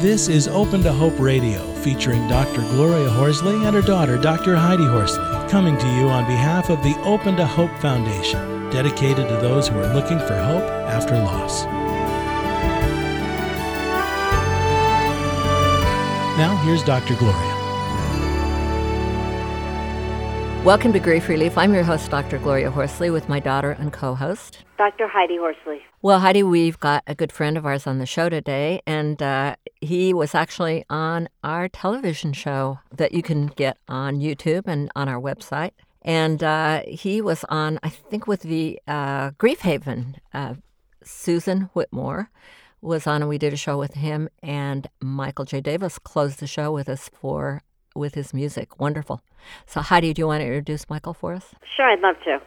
This 0.00 0.28
is 0.28 0.46
Open 0.46 0.82
to 0.82 0.92
Hope 0.92 1.18
Radio, 1.18 1.72
featuring 1.76 2.28
Dr. 2.28 2.60
Gloria 2.60 3.08
Horsley 3.08 3.64
and 3.64 3.74
her 3.74 3.80
daughter, 3.80 4.18
Dr. 4.18 4.54
Heidi 4.54 4.84
Horsley, 4.84 5.24
coming 5.48 5.78
to 5.78 5.86
you 5.94 6.10
on 6.10 6.26
behalf 6.26 6.68
of 6.68 6.82
the 6.82 6.94
Open 7.00 7.34
to 7.36 7.46
Hope 7.46 7.74
Foundation, 7.78 8.68
dedicated 8.68 9.26
to 9.26 9.36
those 9.38 9.68
who 9.68 9.78
are 9.78 9.94
looking 9.94 10.18
for 10.18 10.36
hope 10.36 10.64
after 10.86 11.16
loss. 11.16 11.64
Now, 16.36 16.60
here's 16.62 16.84
Dr. 16.84 17.14
Gloria. 17.14 17.55
Welcome 20.66 20.92
to 20.94 20.98
Grief 20.98 21.28
Relief. 21.28 21.56
I'm 21.56 21.72
your 21.72 21.84
host, 21.84 22.10
Dr. 22.10 22.38
Gloria 22.38 22.72
Horsley, 22.72 23.08
with 23.08 23.28
my 23.28 23.38
daughter 23.38 23.70
and 23.70 23.92
co 23.92 24.16
host, 24.16 24.64
Dr. 24.76 25.06
Heidi 25.06 25.36
Horsley. 25.36 25.82
Well, 26.02 26.18
Heidi, 26.18 26.42
we've 26.42 26.80
got 26.80 27.04
a 27.06 27.14
good 27.14 27.30
friend 27.30 27.56
of 27.56 27.64
ours 27.64 27.86
on 27.86 28.00
the 28.00 28.04
show 28.04 28.28
today, 28.28 28.82
and 28.84 29.22
uh, 29.22 29.54
he 29.80 30.12
was 30.12 30.34
actually 30.34 30.84
on 30.90 31.28
our 31.44 31.68
television 31.68 32.32
show 32.32 32.80
that 32.90 33.12
you 33.12 33.22
can 33.22 33.46
get 33.46 33.78
on 33.86 34.18
YouTube 34.18 34.64
and 34.66 34.90
on 34.96 35.08
our 35.08 35.20
website. 35.20 35.70
And 36.02 36.42
uh, 36.42 36.82
he 36.88 37.20
was 37.20 37.44
on, 37.48 37.78
I 37.84 37.88
think, 37.88 38.26
with 38.26 38.40
the 38.40 38.80
uh, 38.88 39.30
Grief 39.38 39.60
Haven. 39.60 40.16
Uh, 40.34 40.54
Susan 41.04 41.70
Whitmore 41.74 42.28
was 42.80 43.06
on, 43.06 43.22
and 43.22 43.28
we 43.28 43.38
did 43.38 43.52
a 43.52 43.56
show 43.56 43.78
with 43.78 43.94
him. 43.94 44.28
And 44.42 44.88
Michael 45.00 45.44
J. 45.44 45.60
Davis 45.60 46.00
closed 46.00 46.40
the 46.40 46.48
show 46.48 46.72
with 46.72 46.88
us 46.88 47.08
for 47.14 47.62
with 47.96 48.14
his 48.14 48.32
music. 48.34 48.78
Wonderful. 48.78 49.20
So, 49.66 49.80
Heidi, 49.80 50.12
do 50.12 50.20
you 50.20 50.26
want 50.26 50.42
to 50.42 50.46
introduce 50.46 50.88
Michael 50.88 51.14
for 51.14 51.34
us? 51.34 51.54
Sure, 51.76 51.90
I'd 51.90 52.00
love 52.00 52.16
to. 52.24 52.40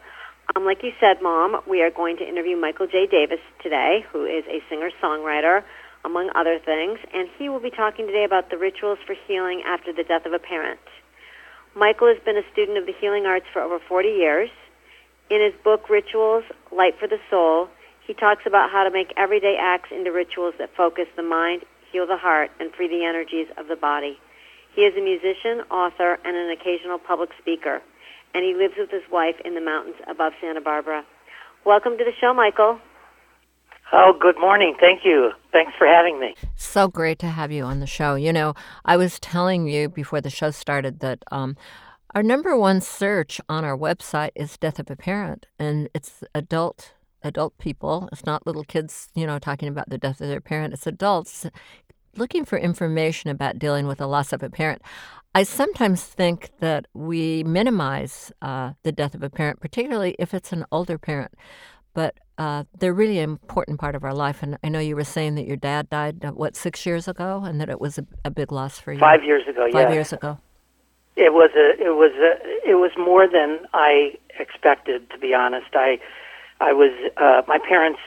Um, 0.56 0.66
like 0.66 0.82
you 0.82 0.92
said, 1.00 1.22
Mom, 1.22 1.62
we 1.68 1.82
are 1.82 1.92
going 1.92 2.18
to 2.18 2.28
interview 2.28 2.58
Michael 2.58 2.88
J. 2.88 3.06
Davis 3.06 3.40
today, 3.62 4.06
who 4.12 4.26
is 4.26 4.44
a 4.48 4.64
singer 4.70 4.90
songwriter, 5.02 5.64
among 6.06 6.32
other 6.36 6.58
things, 6.64 6.98
and 7.14 7.30
he 7.38 7.50
will 7.50 7.60
be 7.60 7.70
talking 7.70 8.08
today 8.08 8.24
about 8.24 8.50
the 8.50 8.58
rituals 8.58 8.98
for 9.06 9.16
healing 9.28 9.62
after 9.66 9.94
the 9.94 10.04
death 10.04 10.26
of 10.26 10.34
a 10.34 10.40
parent. 10.40 10.80
Michael 11.76 12.08
has 12.08 12.18
been 12.26 12.38
a 12.38 12.52
student 12.52 12.78
of 12.78 12.86
the 12.86 12.94
healing 13.00 13.26
arts 13.26 13.46
for 13.54 13.62
over 13.62 13.80
40 13.80 14.10
years. 14.10 14.50
In 15.30 15.42
his 15.42 15.54
book, 15.64 15.90
Rituals 15.90 16.44
Light 16.72 16.98
for 17.00 17.08
the 17.08 17.20
Soul, 17.30 17.70
he 18.08 18.14
talks 18.16 18.44
about 18.48 18.72
how 18.72 18.84
to 18.84 18.90
make 18.90 19.14
everyday 19.18 19.56
acts 19.60 19.90
into 19.92 20.12
rituals 20.12 20.56
that 20.58 20.76
focus 20.76 21.06
the 21.16 21.22
mind, 21.22 21.62
heal 21.92 22.08
the 22.08 22.18
heart, 22.18 22.50
and 22.60 22.74
free 22.74 22.88
the 22.88 23.06
energies 23.06 23.48
of 23.58 23.68
the 23.68 23.76
body. 23.76 24.18
He 24.80 24.86
is 24.86 24.96
a 24.96 25.02
musician, 25.02 25.60
author, 25.70 26.18
and 26.24 26.38
an 26.38 26.50
occasional 26.52 27.00
public 27.00 27.32
speaker, 27.38 27.82
and 28.34 28.46
he 28.46 28.56
lives 28.56 28.76
with 28.78 28.90
his 28.90 29.02
wife 29.12 29.36
in 29.44 29.54
the 29.54 29.60
mountains 29.60 29.98
above 30.10 30.32
Santa 30.40 30.62
Barbara. 30.62 31.04
Welcome 31.66 31.98
to 31.98 32.06
the 32.06 32.14
show, 32.22 32.34
Michael. 32.34 32.80
Oh, 33.92 34.14
good 34.18 34.40
morning. 34.40 34.78
Thank 34.80 35.02
you. 35.04 35.32
Thanks 35.52 35.74
for 35.78 35.86
having 35.86 36.18
me. 36.18 36.34
So 36.56 36.88
great 36.88 37.20
to 37.20 37.28
have 37.28 37.52
you 37.52 37.66
on 37.66 37.82
the 37.82 37.86
show. 37.86 38.16
You 38.16 38.32
know, 38.32 38.54
I 38.86 38.96
was 38.96 39.20
telling 39.20 39.68
you 39.68 39.90
before 39.90 40.22
the 40.22 40.30
show 40.30 40.50
started 40.50 41.02
that 41.02 41.26
um, 41.30 41.58
our 42.16 42.24
number 42.24 42.56
one 42.56 42.80
search 42.80 43.42
on 43.50 43.66
our 43.66 43.78
website 43.78 44.32
is 44.34 44.58
death 44.58 44.80
of 44.80 44.90
a 44.90 44.96
parent, 44.96 45.48
and 45.60 45.90
it's 45.94 46.24
adult 46.34 46.94
adult 47.22 47.58
people. 47.58 48.08
It's 48.14 48.26
not 48.26 48.48
little 48.48 48.64
kids, 48.64 49.10
you 49.14 49.28
know, 49.28 49.40
talking 49.40 49.68
about 49.68 49.90
the 49.90 49.98
death 49.98 50.22
of 50.22 50.30
their 50.30 50.40
parent. 50.40 50.74
It's 50.74 50.88
adults 50.88 51.46
looking 52.16 52.46
for 52.46 52.58
information 52.58 53.30
about 53.30 53.60
dealing 53.60 53.88
with 53.88 54.00
the 54.00 54.08
loss 54.08 54.34
of 54.34 54.44
a 54.44 54.50
parent. 54.50 54.82
I 55.36 55.44
sometimes 55.44 56.04
think 56.04 56.50
that 56.60 56.88
we 56.94 57.44
minimize 57.44 58.32
uh, 58.42 58.74
the 58.84 58.92
death 58.92 59.14
of 59.14 59.22
a 59.22 59.30
parent, 59.30 59.60
particularly 59.60 60.16
if 60.18 60.34
it's 60.34 60.52
an 60.52 60.66
older 60.72 60.98
parent. 60.98 61.34
But 61.94 62.16
uh, 62.38 62.64
they're 62.78 62.94
really 62.94 63.20
an 63.20 63.30
important 63.30 63.80
part 63.80 63.96
of 63.96 64.04
our 64.04 64.14
life. 64.14 64.42
And 64.42 64.58
I 64.64 64.70
know 64.70 64.80
you 64.80 64.96
were 64.96 65.04
saying 65.04 65.36
that 65.36 65.46
your 65.46 65.58
dad 65.58 65.90
died, 65.90 66.24
uh, 66.24 66.32
what, 66.32 66.56
six 66.56 66.86
years 66.86 67.08
ago, 67.08 67.44
and 67.46 67.60
that 67.60 67.70
it 67.70 67.82
was 67.82 67.98
a, 67.98 68.06
a 68.24 68.32
big 68.32 68.52
loss 68.52 68.80
for 68.80 68.94
you. 68.94 69.00
Five 69.00 69.24
years 69.24 69.48
ago, 69.48 69.66
yeah. 69.66 69.72
Five 69.74 69.90
yeah. 69.90 69.94
years 69.94 70.14
ago. 70.14 70.38
It 71.16 71.34
was 71.34 71.52
a, 71.56 71.84
it 71.84 71.96
was 71.96 72.12
a, 72.14 72.70
it 72.70 72.76
was 72.76 72.92
more 72.98 73.28
than 73.28 73.60
I 73.74 74.18
expected. 74.40 75.10
To 75.10 75.18
be 75.18 75.34
honest, 75.34 75.68
I, 75.74 76.00
I 76.62 76.72
was, 76.72 76.92
uh, 77.18 77.42
my 77.48 77.60
parents 77.60 78.00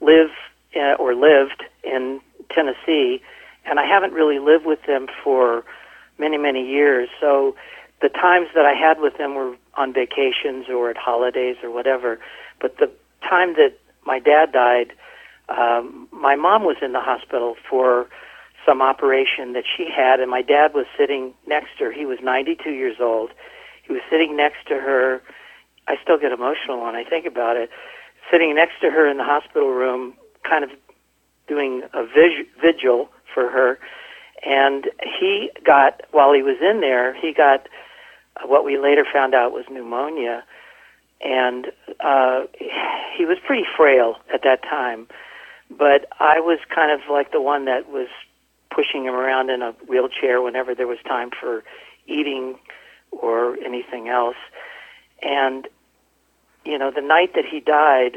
live 0.00 0.30
uh, 0.76 0.94
or 0.94 1.14
lived 1.14 1.64
in 1.82 2.20
Tennessee, 2.50 3.20
and 3.64 3.78
I 3.78 3.86
haven't 3.86 4.12
really 4.12 4.38
lived 4.38 4.66
with 4.66 4.80
them 4.86 5.06
for 5.22 5.64
many, 6.18 6.38
many 6.38 6.66
years. 6.66 7.08
So 7.20 7.54
the 8.00 8.08
times 8.08 8.48
that 8.54 8.66
I 8.66 8.74
had 8.74 9.00
with 9.00 9.16
them 9.18 9.34
were 9.34 9.54
on 9.74 9.92
vacations 9.92 10.68
or 10.68 10.90
at 10.90 10.96
holidays 10.96 11.56
or 11.62 11.70
whatever. 11.70 12.18
But 12.60 12.78
the 12.78 12.90
time 13.22 13.54
that 13.54 13.78
my 14.04 14.18
dad 14.18 14.52
died, 14.52 14.92
um, 15.48 16.08
my 16.10 16.36
mom 16.36 16.64
was 16.64 16.76
in 16.82 16.92
the 16.92 17.00
hospital 17.00 17.56
for 17.68 18.08
some 18.66 18.80
operation 18.80 19.52
that 19.54 19.64
she 19.76 19.88
had, 19.90 20.20
and 20.20 20.30
my 20.30 20.42
dad 20.42 20.74
was 20.74 20.86
sitting 20.96 21.34
next 21.46 21.78
to 21.78 21.84
her. 21.84 21.92
He 21.92 22.06
was 22.06 22.18
92 22.22 22.70
years 22.70 22.96
old. 23.00 23.30
He 23.82 23.92
was 23.92 24.02
sitting 24.10 24.36
next 24.36 24.66
to 24.68 24.74
her. 24.74 25.22
I 25.88 25.96
still 26.02 26.18
get 26.18 26.32
emotional 26.32 26.82
when 26.82 26.94
I 26.94 27.04
think 27.04 27.26
about 27.26 27.56
it. 27.56 27.70
Sitting 28.30 28.54
next 28.54 28.80
to 28.80 28.90
her 28.90 29.08
in 29.08 29.16
the 29.16 29.24
hospital 29.24 29.70
room, 29.70 30.14
kind 30.48 30.62
of 30.62 30.70
doing 31.48 31.82
a 31.92 32.04
vigil 32.06 33.08
for 33.32 33.48
her. 33.48 33.78
And 34.44 34.90
he 35.18 35.50
got, 35.64 36.02
while 36.10 36.32
he 36.32 36.42
was 36.42 36.56
in 36.60 36.80
there, 36.80 37.14
he 37.14 37.32
got 37.32 37.68
what 38.44 38.64
we 38.64 38.78
later 38.78 39.04
found 39.12 39.34
out 39.34 39.52
was 39.52 39.64
pneumonia 39.70 40.42
and 41.22 41.68
uh, 42.00 42.42
he 43.16 43.24
was 43.24 43.38
pretty 43.46 43.64
frail 43.76 44.16
at 44.32 44.42
that 44.42 44.62
time. 44.62 45.06
But 45.70 46.06
I 46.18 46.40
was 46.40 46.58
kind 46.74 46.90
of 46.90 47.08
like 47.10 47.32
the 47.32 47.40
one 47.40 47.64
that 47.66 47.88
was 47.88 48.08
pushing 48.74 49.04
him 49.04 49.14
around 49.14 49.50
in 49.50 49.62
a 49.62 49.72
wheelchair 49.86 50.42
whenever 50.42 50.74
there 50.74 50.86
was 50.86 50.98
time 51.06 51.30
for 51.30 51.62
eating 52.06 52.58
or 53.10 53.56
anything 53.58 54.08
else. 54.08 54.36
And 55.22 55.68
you 56.64 56.78
know, 56.78 56.90
the 56.90 57.00
night 57.00 57.34
that 57.34 57.44
he 57.44 57.60
died, 57.60 58.16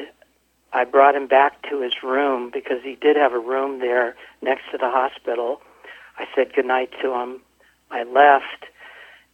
I 0.76 0.84
brought 0.84 1.16
him 1.16 1.26
back 1.26 1.62
to 1.70 1.80
his 1.82 1.94
room 2.04 2.52
because 2.54 2.84
he 2.84 2.96
did 2.96 3.16
have 3.16 3.32
a 3.32 3.40
room 3.40 3.80
there 3.80 4.14
next 4.42 4.64
to 4.74 4.78
the 4.78 4.90
hospital. 4.90 5.62
I 6.18 6.26
said 6.36 6.54
goodnight 6.54 6.92
to 7.02 7.14
him. 7.14 7.40
I 7.90 8.04
left. 8.04 8.66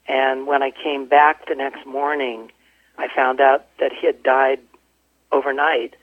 And 0.07 0.45
when 0.45 0.61
I 0.61 0.69
came 0.69 1.07
back 1.07 1.47
the 1.47 1.55
next 1.55 1.83
morning, 1.87 2.51
I 2.99 3.07
found 3.15 3.41
out 3.41 3.65
that 3.79 3.91
he 3.91 4.05
had 4.05 4.21
died 4.21 4.59
overnight. 5.31 5.95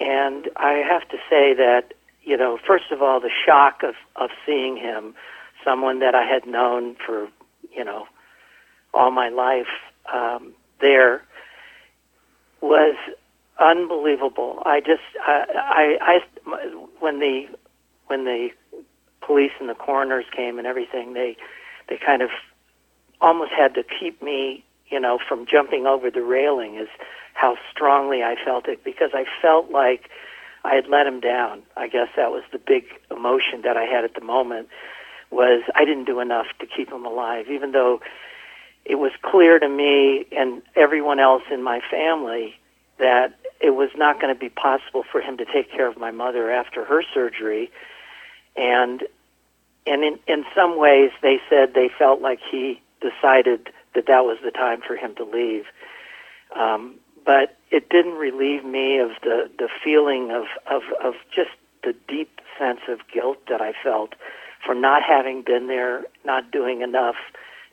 And 0.00 0.48
I 0.56 0.82
have 0.90 1.06
to 1.10 1.18
say 1.28 1.52
that, 1.52 1.92
you 2.22 2.38
know, 2.38 2.58
first 2.66 2.90
of 2.90 3.02
all, 3.02 3.20
the 3.20 3.30
shock 3.44 3.82
of, 3.82 3.96
of 4.16 4.30
seeing 4.46 4.78
him, 4.78 5.14
someone 5.62 5.98
that 5.98 6.14
I 6.14 6.24
had 6.24 6.46
known 6.46 6.96
for, 7.04 7.28
you 7.70 7.84
know, 7.84 8.06
all 8.94 9.10
my 9.10 9.28
life 9.28 9.68
um, 10.10 10.54
there, 10.80 11.22
was 12.62 12.96
unbelievable. 13.64 14.62
I 14.64 14.80
just, 14.80 15.02
I, 15.26 15.96
I, 16.00 16.20
I, 16.46 16.66
when 17.00 17.20
the, 17.20 17.46
when 18.06 18.24
the 18.24 18.50
police 19.20 19.52
and 19.60 19.68
the 19.68 19.74
coroners 19.74 20.26
came 20.34 20.58
and 20.58 20.66
everything, 20.66 21.14
they, 21.14 21.36
they 21.88 21.98
kind 22.04 22.22
of 22.22 22.30
almost 23.20 23.52
had 23.52 23.74
to 23.74 23.82
keep 23.82 24.22
me 24.22 24.64
you 24.94 25.00
know, 25.00 25.18
from 25.28 25.46
jumping 25.46 25.86
over 25.86 26.10
the 26.10 26.22
railing 26.22 26.76
is 26.76 26.88
how 27.34 27.56
strongly 27.70 28.22
I 28.22 28.36
felt 28.44 28.68
it 28.68 28.84
because 28.84 29.10
I 29.12 29.24
felt 29.42 29.70
like 29.70 30.08
I 30.62 30.74
had 30.74 30.86
let 30.88 31.06
him 31.06 31.20
down. 31.20 31.62
I 31.76 31.88
guess 31.88 32.08
that 32.16 32.30
was 32.30 32.44
the 32.52 32.58
big 32.58 32.84
emotion 33.10 33.62
that 33.62 33.76
I 33.76 33.84
had 33.84 34.04
at 34.04 34.14
the 34.14 34.24
moment 34.24 34.68
was 35.30 35.62
I 35.74 35.84
didn't 35.84 36.04
do 36.04 36.20
enough 36.20 36.46
to 36.60 36.66
keep 36.66 36.92
him 36.92 37.04
alive, 37.04 37.46
even 37.50 37.72
though 37.72 38.00
it 38.84 38.96
was 38.96 39.10
clear 39.22 39.58
to 39.58 39.68
me 39.68 40.26
and 40.30 40.62
everyone 40.76 41.18
else 41.18 41.42
in 41.50 41.62
my 41.62 41.80
family 41.90 42.54
that 42.98 43.34
it 43.64 43.74
was 43.74 43.90
not 43.96 44.20
going 44.20 44.32
to 44.34 44.38
be 44.38 44.50
possible 44.50 45.04
for 45.10 45.20
him 45.20 45.38
to 45.38 45.44
take 45.46 45.70
care 45.70 45.88
of 45.88 45.96
my 45.96 46.10
mother 46.10 46.50
after 46.50 46.84
her 46.84 47.02
surgery. 47.14 47.70
And 48.56 49.02
and 49.86 50.04
in 50.04 50.18
in 50.26 50.44
some 50.54 50.78
ways 50.78 51.10
they 51.22 51.38
said 51.48 51.74
they 51.74 51.88
felt 51.98 52.20
like 52.20 52.40
he 52.50 52.80
decided 53.00 53.68
that 53.94 54.06
that 54.06 54.24
was 54.24 54.38
the 54.44 54.50
time 54.50 54.80
for 54.86 54.96
him 54.96 55.14
to 55.16 55.24
leave. 55.24 55.64
Um, 56.54 56.96
but 57.24 57.56
it 57.70 57.88
didn't 57.88 58.14
relieve 58.14 58.64
me 58.64 58.98
of 58.98 59.10
the, 59.22 59.50
the 59.58 59.68
feeling 59.82 60.30
of, 60.30 60.44
of, 60.70 60.82
of 61.02 61.14
just 61.34 61.50
the 61.82 61.94
deep 62.06 62.40
sense 62.58 62.80
of 62.88 62.98
guilt 63.12 63.38
that 63.48 63.60
I 63.60 63.72
felt 63.82 64.14
for 64.64 64.74
not 64.74 65.02
having 65.02 65.42
been 65.42 65.66
there, 65.68 66.04
not 66.24 66.50
doing 66.50 66.82
enough 66.82 67.16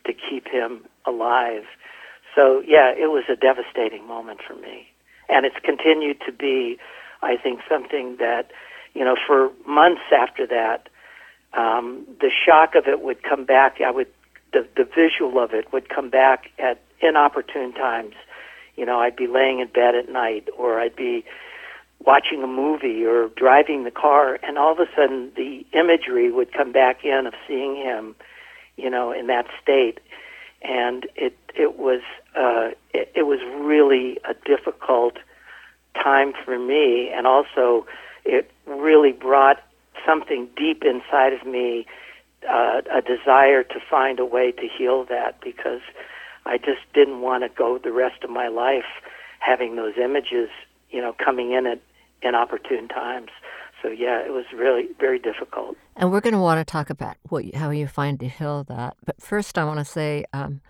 to 0.05 0.13
keep 0.13 0.47
him 0.47 0.85
alive. 1.05 1.63
So, 2.35 2.63
yeah, 2.65 2.91
it 2.91 3.11
was 3.11 3.23
a 3.29 3.35
devastating 3.35 4.07
moment 4.07 4.39
for 4.45 4.55
me. 4.55 4.90
And 5.31 5.45
it's 5.45 5.55
continued 5.63 6.21
to 6.25 6.31
be, 6.31 6.77
I 7.21 7.37
think, 7.37 7.61
something 7.69 8.17
that, 8.17 8.51
you 8.93 9.05
know, 9.05 9.15
for 9.25 9.49
months 9.65 10.01
after 10.11 10.45
that, 10.47 10.89
um, 11.53 12.05
the 12.19 12.29
shock 12.45 12.75
of 12.75 12.87
it 12.87 13.01
would 13.01 13.23
come 13.23 13.45
back. 13.45 13.81
I 13.81 13.91
would 13.91 14.07
the 14.53 14.67
the 14.75 14.83
visual 14.83 15.41
of 15.41 15.53
it 15.53 15.71
would 15.71 15.89
come 15.89 16.09
back 16.09 16.51
at 16.59 16.81
inopportune 16.99 17.73
times. 17.73 18.15
You 18.75 18.85
know, 18.85 18.99
I'd 18.99 19.15
be 19.15 19.27
laying 19.27 19.59
in 19.59 19.67
bed 19.67 19.95
at 19.95 20.09
night, 20.09 20.47
or 20.57 20.79
I'd 20.79 20.95
be 20.95 21.25
watching 22.05 22.41
a 22.43 22.47
movie 22.47 23.05
or 23.05 23.29
driving 23.29 23.83
the 23.83 23.91
car, 23.91 24.39
and 24.43 24.57
all 24.57 24.71
of 24.71 24.79
a 24.79 24.87
sudden 24.95 25.31
the 25.35 25.65
imagery 25.73 26.31
would 26.31 26.51
come 26.51 26.71
back 26.71 27.03
in 27.03 27.27
of 27.27 27.33
seeing 27.47 27.75
him, 27.75 28.15
you 28.77 28.89
know, 28.89 29.11
in 29.11 29.27
that 29.27 29.45
state, 29.61 29.99
and 30.61 31.07
it 31.15 31.37
it 31.55 31.77
was 31.77 32.01
uh, 32.35 32.69
it, 32.93 33.11
it 33.15 33.23
was 33.23 33.39
really 33.59 34.17
a 34.29 34.33
difficult 34.45 35.17
time 36.01 36.33
for 36.45 36.57
me, 36.57 37.09
and 37.13 37.27
also 37.27 37.85
it 38.25 38.51
really 38.65 39.11
brought 39.11 39.61
something 40.05 40.47
deep 40.55 40.83
inside 40.83 41.33
of 41.33 41.45
me, 41.45 41.85
uh, 42.49 42.81
a 42.93 43.01
desire 43.01 43.63
to 43.63 43.79
find 43.89 44.19
a 44.19 44.25
way 44.25 44.51
to 44.51 44.67
heal 44.67 45.05
that 45.05 45.39
because 45.41 45.81
I 46.45 46.57
just 46.57 46.81
didn't 46.93 47.21
want 47.21 47.43
to 47.43 47.49
go 47.49 47.77
the 47.77 47.91
rest 47.91 48.23
of 48.23 48.29
my 48.29 48.47
life 48.47 48.85
having 49.39 49.75
those 49.75 49.93
images, 49.97 50.49
you 50.89 51.01
know, 51.01 51.13
coming 51.13 51.51
in 51.51 51.65
at 51.65 51.79
inopportune 52.21 52.87
times. 52.87 53.29
So 53.81 53.89
yeah, 53.89 54.19
it 54.19 54.31
was 54.31 54.45
really 54.55 54.87
very 54.99 55.19
difficult. 55.19 55.75
And 55.95 56.11
we're 56.11 56.21
going 56.21 56.33
to 56.33 56.39
want 56.39 56.59
to 56.65 56.69
talk 56.69 56.89
about 56.89 57.17
what 57.29 57.53
how 57.55 57.71
you 57.71 57.87
find 57.87 58.19
to 58.19 58.27
heal 58.27 58.63
that. 58.65 58.95
But 59.05 59.21
first, 59.21 59.57
I 59.57 59.65
want 59.65 59.79
to 59.79 59.85
say, 59.85 60.25
um, 60.33 60.61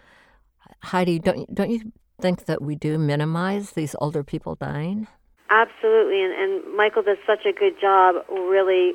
Heidi, 0.83 1.19
don't 1.19 1.53
don't 1.53 1.69
you 1.69 1.91
think 2.19 2.45
that 2.45 2.61
we 2.61 2.75
do 2.75 2.97
minimize 2.97 3.71
these 3.71 3.95
older 3.99 4.23
people 4.23 4.55
dying? 4.55 5.07
Absolutely, 5.49 6.23
and, 6.23 6.33
and 6.33 6.77
Michael 6.77 7.03
does 7.03 7.17
such 7.27 7.45
a 7.45 7.51
good 7.51 7.73
job 7.81 8.15
really 8.29 8.93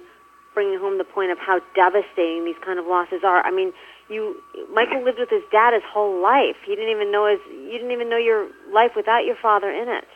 bringing 0.55 0.79
home 0.79 0.97
the 0.97 1.05
point 1.05 1.31
of 1.31 1.37
how 1.39 1.61
devastating 1.75 2.47
these 2.47 2.57
kind 2.65 2.79
of 2.79 2.87
losses 2.87 3.21
are. 3.23 3.45
I 3.45 3.51
mean, 3.51 3.73
you 4.09 4.41
Michael 4.73 5.05
lived 5.05 5.19
with 5.19 5.29
his 5.29 5.45
dad 5.53 5.75
his 5.75 5.83
whole 5.85 6.23
life. 6.23 6.57
He 6.65 6.75
didn't 6.75 6.91
even 6.91 7.12
know 7.12 7.29
his 7.29 7.41
you 7.53 7.77
didn't 7.77 7.93
even 7.93 8.09
know 8.09 8.17
your 8.17 8.49
life 8.73 8.93
without 8.97 9.25
your 9.25 9.37
father 9.37 9.71
in 9.71 9.89
it. 9.89 10.09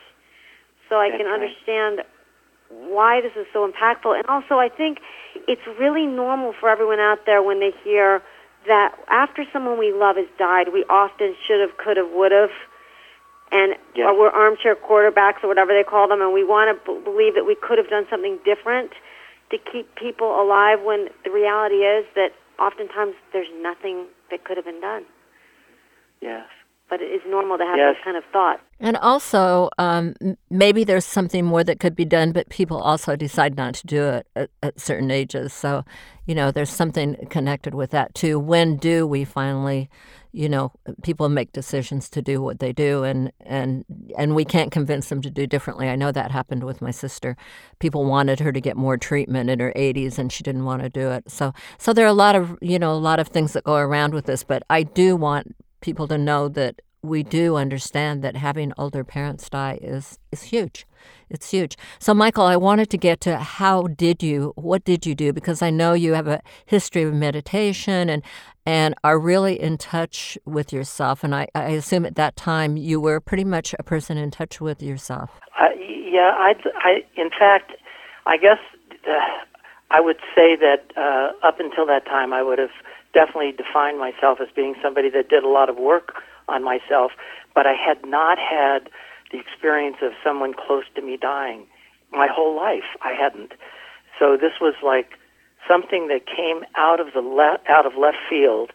So 0.89 0.97
I 0.97 1.09
That's 1.09 1.21
can 1.21 1.27
right. 1.27 1.39
understand 1.39 2.01
why 2.71 3.21
this 3.21 3.31
is 3.35 3.45
so 3.53 3.69
impactful. 3.69 4.15
And 4.15 4.25
also 4.27 4.55
I 4.59 4.69
think 4.69 4.99
it's 5.47 5.61
really 5.79 6.05
normal 6.05 6.53
for 6.59 6.69
everyone 6.69 6.99
out 6.99 7.25
there 7.25 7.41
when 7.43 7.59
they 7.59 7.71
hear 7.83 8.21
that 8.67 8.95
after 9.07 9.43
someone 9.51 9.77
we 9.79 9.91
love 9.91 10.17
has 10.17 10.27
died, 10.37 10.67
we 10.73 10.83
often 10.89 11.35
should 11.47 11.59
have, 11.61 11.77
could 11.77 11.97
have, 11.97 12.11
would 12.11 12.31
have, 12.31 12.51
and 13.51 13.75
Yes. 13.95 14.07
or 14.07 14.17
we're 14.17 14.29
armchair 14.29 14.75
quarterbacks 14.75 15.43
or 15.43 15.47
whatever 15.47 15.73
they 15.73 15.83
call 15.83 16.07
them, 16.07 16.21
and 16.21 16.31
we 16.31 16.43
want 16.43 16.69
to 16.85 16.93
b- 16.93 17.01
believe 17.03 17.35
that 17.35 17.45
we 17.45 17.55
could 17.55 17.77
have 17.77 17.89
done 17.89 18.05
something 18.09 18.37
different 18.45 18.91
to 19.49 19.57
keep 19.57 19.93
people 19.95 20.39
alive 20.41 20.81
when 20.81 21.09
the 21.25 21.31
reality 21.31 21.83
is 21.83 22.05
that 22.15 22.31
oftentimes 22.59 23.15
there's 23.33 23.49
nothing 23.61 24.05
that 24.29 24.43
could 24.45 24.55
have 24.57 24.65
been 24.65 24.79
done. 24.79 25.03
Yes. 26.21 26.45
But 26.91 27.01
it 27.01 27.05
is 27.05 27.21
normal 27.25 27.57
to 27.57 27.63
have 27.63 27.77
Yes. 27.77 27.95
this 27.95 28.03
kind 28.03 28.17
of 28.17 28.23
thought. 28.33 28.59
And 28.81 28.97
also, 28.97 29.69
um, 29.77 30.13
maybe 30.49 30.83
there's 30.83 31.05
something 31.05 31.45
more 31.45 31.63
that 31.63 31.79
could 31.79 31.95
be 31.95 32.03
done, 32.03 32.33
but 32.33 32.49
people 32.49 32.81
also 32.81 33.15
decide 33.15 33.55
not 33.55 33.75
to 33.75 33.87
do 33.87 34.03
it 34.03 34.27
at, 34.35 34.49
at 34.61 34.77
certain 34.77 35.09
ages. 35.09 35.53
So, 35.53 35.85
you 36.25 36.35
know, 36.35 36.51
there's 36.51 36.69
something 36.69 37.15
connected 37.29 37.73
with 37.73 37.91
that 37.91 38.13
too. 38.13 38.37
When 38.39 38.75
do 38.75 39.07
we 39.07 39.23
finally, 39.23 39.89
you 40.33 40.49
know, 40.49 40.73
people 41.01 41.29
make 41.29 41.53
decisions 41.53 42.09
to 42.09 42.21
do 42.21 42.41
what 42.41 42.59
they 42.59 42.73
do, 42.73 43.03
and 43.03 43.31
and 43.39 43.85
and 44.17 44.35
we 44.35 44.43
can't 44.43 44.71
convince 44.71 45.07
them 45.07 45.21
to 45.21 45.29
do 45.29 45.47
differently. 45.47 45.87
I 45.87 45.95
know 45.95 46.11
that 46.11 46.31
happened 46.31 46.65
with 46.65 46.81
my 46.81 46.91
sister. 46.91 47.37
People 47.79 48.03
wanted 48.05 48.39
her 48.41 48.51
to 48.51 48.59
get 48.59 48.75
more 48.75 48.97
treatment 48.97 49.49
in 49.49 49.59
her 49.59 49.71
80s, 49.77 50.17
and 50.17 50.31
she 50.31 50.43
didn't 50.43 50.65
want 50.65 50.81
to 50.83 50.89
do 50.89 51.09
it. 51.11 51.31
So, 51.31 51.53
so 51.77 51.93
there 51.93 52.05
are 52.05 52.09
a 52.09 52.13
lot 52.13 52.35
of 52.35 52.57
you 52.61 52.79
know 52.79 52.91
a 52.91 52.99
lot 53.09 53.19
of 53.19 53.29
things 53.29 53.53
that 53.53 53.63
go 53.63 53.75
around 53.75 54.13
with 54.13 54.25
this. 54.25 54.43
But 54.43 54.63
I 54.69 54.83
do 54.83 55.15
want 55.15 55.55
people 55.81 56.07
to 56.07 56.17
know 56.17 56.47
that 56.49 56.81
we 57.03 57.23
do 57.23 57.55
understand 57.55 58.23
that 58.23 58.35
having 58.35 58.73
older 58.77 59.03
parents 59.03 59.49
die 59.49 59.79
is 59.81 60.19
is 60.31 60.43
huge. 60.43 60.85
It's 61.29 61.49
huge. 61.49 61.77
So 61.99 62.13
Michael, 62.13 62.45
I 62.45 62.57
wanted 62.57 62.89
to 62.91 62.97
get 62.97 63.21
to 63.21 63.37
how 63.37 63.87
did 63.87 64.21
you 64.21 64.53
what 64.55 64.83
did 64.83 65.05
you 65.05 65.15
do 65.15 65.33
because 65.33 65.61
I 65.61 65.71
know 65.71 65.93
you 65.93 66.13
have 66.13 66.27
a 66.27 66.41
history 66.65 67.03
of 67.03 67.13
meditation 67.13 68.09
and 68.09 68.21
and 68.65 68.93
are 69.03 69.17
really 69.19 69.59
in 69.59 69.77
touch 69.79 70.37
with 70.45 70.71
yourself 70.71 71.23
and 71.23 71.33
I, 71.33 71.47
I 71.55 71.69
assume 71.69 72.05
at 72.05 72.15
that 72.15 72.35
time 72.35 72.77
you 72.77 73.01
were 73.01 73.19
pretty 73.19 73.45
much 73.45 73.73
a 73.79 73.83
person 73.83 74.17
in 74.17 74.29
touch 74.29 74.61
with 74.61 74.83
yourself. 74.83 75.31
I, 75.57 75.73
yeah, 76.11 76.35
I, 76.37 76.53
I, 76.75 77.03
in 77.15 77.29
fact, 77.29 77.71
I 78.27 78.37
guess 78.37 78.59
uh, 79.07 79.13
I 79.89 79.99
would 79.99 80.17
say 80.35 80.55
that 80.57 80.91
uh, 80.95 81.31
up 81.45 81.59
until 81.59 81.85
that 81.87 82.05
time, 82.05 82.33
I 82.33 82.43
would 82.43 82.59
have 82.59 82.69
definitely 83.13 83.51
defined 83.51 83.99
myself 83.99 84.39
as 84.41 84.47
being 84.55 84.75
somebody 84.81 85.09
that 85.09 85.29
did 85.29 85.43
a 85.43 85.49
lot 85.49 85.69
of 85.69 85.77
work 85.77 86.13
on 86.47 86.63
myself, 86.63 87.11
but 87.53 87.65
I 87.65 87.73
had 87.73 88.05
not 88.05 88.37
had 88.37 88.89
the 89.31 89.39
experience 89.39 89.97
of 90.01 90.11
someone 90.23 90.53
close 90.53 90.83
to 90.95 91.01
me 91.01 91.17
dying 91.17 91.65
my 92.11 92.27
whole 92.27 92.55
life. 92.55 92.97
I 93.01 93.13
hadn't. 93.13 93.53
So 94.19 94.37
this 94.37 94.53
was 94.59 94.75
like 94.83 95.17
something 95.67 96.07
that 96.09 96.25
came 96.25 96.63
out 96.75 96.99
of 96.99 97.13
the 97.13 97.21
le- 97.21 97.59
out 97.69 97.85
of 97.85 97.93
left 97.97 98.17
field, 98.29 98.71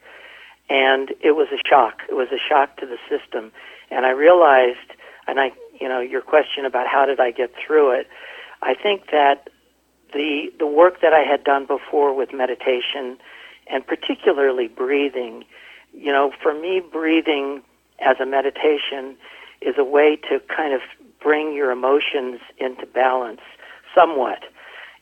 and 0.68 1.10
it 1.20 1.32
was 1.32 1.48
a 1.52 1.60
shock. 1.68 2.00
It 2.08 2.14
was 2.14 2.28
a 2.32 2.38
shock 2.38 2.76
to 2.78 2.86
the 2.86 2.96
system, 3.08 3.52
and 3.90 4.06
I 4.06 4.10
realized, 4.10 4.90
and 5.26 5.38
I, 5.38 5.52
you 5.80 5.88
know, 5.88 6.00
your 6.00 6.22
question 6.22 6.64
about 6.64 6.86
how 6.86 7.04
did 7.06 7.20
I 7.20 7.30
get 7.30 7.52
through 7.54 7.92
it, 8.00 8.08
I 8.62 8.74
think 8.74 9.10
that 9.12 9.48
the 10.12 10.52
the 10.58 10.66
work 10.66 11.00
that 11.02 11.12
I 11.12 11.20
had 11.20 11.44
done 11.44 11.66
before 11.66 12.14
with 12.14 12.32
meditation, 12.32 13.18
and 13.68 13.86
particularly 13.86 14.68
breathing, 14.68 15.44
you 15.92 16.12
know, 16.12 16.32
for 16.42 16.54
me, 16.54 16.80
breathing 16.80 17.62
as 18.00 18.16
a 18.20 18.26
meditation 18.26 19.16
is 19.60 19.74
a 19.78 19.84
way 19.84 20.16
to 20.28 20.40
kind 20.54 20.74
of 20.74 20.80
bring 21.22 21.54
your 21.54 21.70
emotions 21.70 22.40
into 22.58 22.86
balance 22.86 23.40
somewhat. 23.94 24.44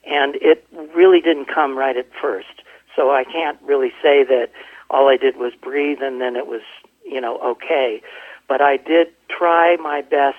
And 0.05 0.35
it 0.35 0.65
really 0.95 1.19
didn't 1.19 1.47
come 1.53 1.77
right 1.77 1.97
at 1.97 2.07
first. 2.21 2.63
So 2.95 3.11
I 3.11 3.23
can't 3.23 3.59
really 3.61 3.91
say 4.01 4.23
that 4.23 4.49
all 4.89 5.09
I 5.09 5.17
did 5.17 5.37
was 5.37 5.53
breathe 5.61 5.99
and 6.01 6.21
then 6.21 6.35
it 6.35 6.47
was, 6.47 6.61
you 7.05 7.19
know, 7.19 7.39
okay. 7.39 8.01
But 8.47 8.61
I 8.61 8.77
did 8.77 9.07
try 9.27 9.75
my 9.77 10.01
best 10.01 10.37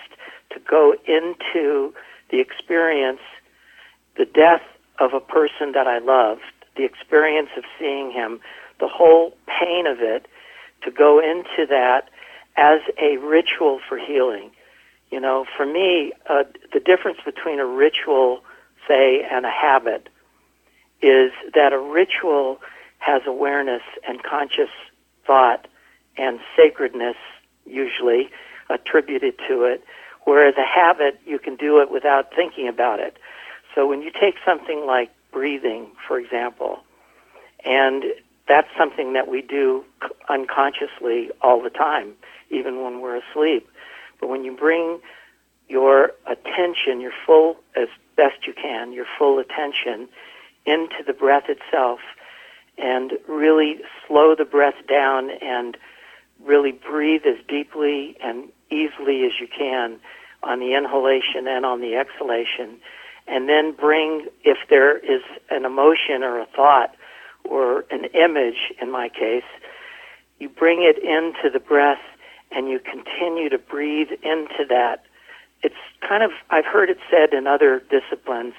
to 0.51 0.61
go 0.61 0.95
into 1.07 1.93
the 2.31 2.41
experience, 2.41 3.21
the 4.17 4.25
death 4.25 4.63
of 4.99 5.13
a 5.13 5.21
person 5.21 5.73
that 5.73 5.87
I 5.87 5.99
loved, 5.99 6.43
the 6.77 6.85
experience 6.85 7.51
of 7.57 7.65
seeing 7.79 8.11
him, 8.11 8.41
the 8.81 8.89
whole 8.89 9.37
pain 9.47 9.87
of 9.87 10.01
it, 10.01 10.27
to 10.83 10.91
go 10.91 11.19
into 11.19 11.67
that 11.69 12.09
as 12.57 12.81
a 13.01 13.17
ritual 13.19 13.81
for 13.89 13.99
healing. 13.99 14.51
You 15.11 15.21
know, 15.21 15.47
for 15.57 15.67
me, 15.67 16.13
uh, 16.29 16.45
the 16.73 16.81
difference 16.81 17.19
between 17.25 17.61
a 17.61 17.67
ritual, 17.67 18.43
say, 18.89 19.23
and 19.31 19.47
a 19.47 19.51
habit 19.51 20.09
is 21.03 21.33
that 21.55 21.73
a 21.73 21.79
ritual 21.79 22.59
has 22.99 23.23
awareness 23.27 23.83
and 24.09 24.23
conscious 24.23 24.71
thought 25.27 25.69
and 26.17 26.41
sacredness, 26.57 27.17
usually 27.67 28.31
attributed 28.71 29.35
to 29.49 29.65
it, 29.65 29.85
whereas 30.25 30.55
a 30.57 30.65
habit, 30.65 31.21
you 31.27 31.39
can 31.39 31.57
do 31.57 31.81
it 31.81 31.91
without 31.91 32.35
thinking 32.35 32.69
about 32.69 33.01
it. 33.01 33.17
So 33.75 33.87
when 33.87 34.03
you 34.03 34.11
take 34.11 34.37
something 34.45 34.87
like 34.87 35.11
breathing, 35.33 35.89
for 36.07 36.19
example, 36.19 36.79
and 37.65 38.05
that's 38.49 38.69
something 38.79 39.15
that 39.15 39.29
we 39.29 39.43
do 39.43 39.85
unconsciously 40.29 41.31
all 41.43 41.63
the 41.63 41.71
time, 41.71 42.13
even 42.51 42.83
when 42.83 43.01
we're 43.01 43.17
asleep. 43.17 43.69
But 44.21 44.29
when 44.29 44.45
you 44.45 44.57
bring 44.57 45.01
your 45.69 46.13
attention, 46.27 47.01
your 47.01 47.13
full, 47.27 47.57
as 47.75 47.89
best 48.17 48.47
you 48.47 48.53
can, 48.55 48.93
your 48.93 49.07
full 49.19 49.39
attention 49.39 50.09
into 50.65 51.03
the 51.07 51.13
breath 51.13 51.49
itself 51.49 52.01
and 52.79 53.13
really 53.29 53.81
slow 54.07 54.35
the 54.37 54.45
breath 54.45 54.75
down 54.89 55.31
and 55.43 55.77
really 56.45 56.73
breathe 56.73 57.23
as 57.27 57.39
deeply 57.49 58.17
and 58.23 58.49
easily 58.71 59.25
as 59.25 59.33
you 59.41 59.49
can 59.49 59.99
on 60.43 60.61
the 60.61 60.75
inhalation 60.75 61.47
and 61.49 61.65
on 61.65 61.81
the 61.81 61.97
exhalation. 61.97 62.77
And 63.29 63.49
then 63.49 63.73
bring, 63.73 64.29
if 64.45 64.59
there 64.71 64.99
is 64.99 65.23
an 65.51 65.65
emotion 65.65 66.23
or 66.23 66.41
a 66.41 66.47
thought 66.47 66.95
or 67.45 67.85
an 67.91 68.05
image 68.15 68.73
in 68.81 68.91
my 68.91 69.09
case, 69.09 69.45
you 70.39 70.49
bring 70.49 70.83
it 70.83 70.99
into 71.03 71.51
the 71.53 71.61
breath 71.61 72.03
and 72.53 72.69
you 72.69 72.79
continue 72.79 73.49
to 73.49 73.59
breathe 73.59 74.11
into 74.23 74.65
that. 74.69 75.05
It's 75.63 75.75
kind 76.07 76.23
of, 76.23 76.31
I've 76.51 76.67
heard 76.67 76.91
it 76.91 76.99
said 77.11 77.33
in 77.37 77.47
other 77.47 77.83
disciplines 77.91 78.55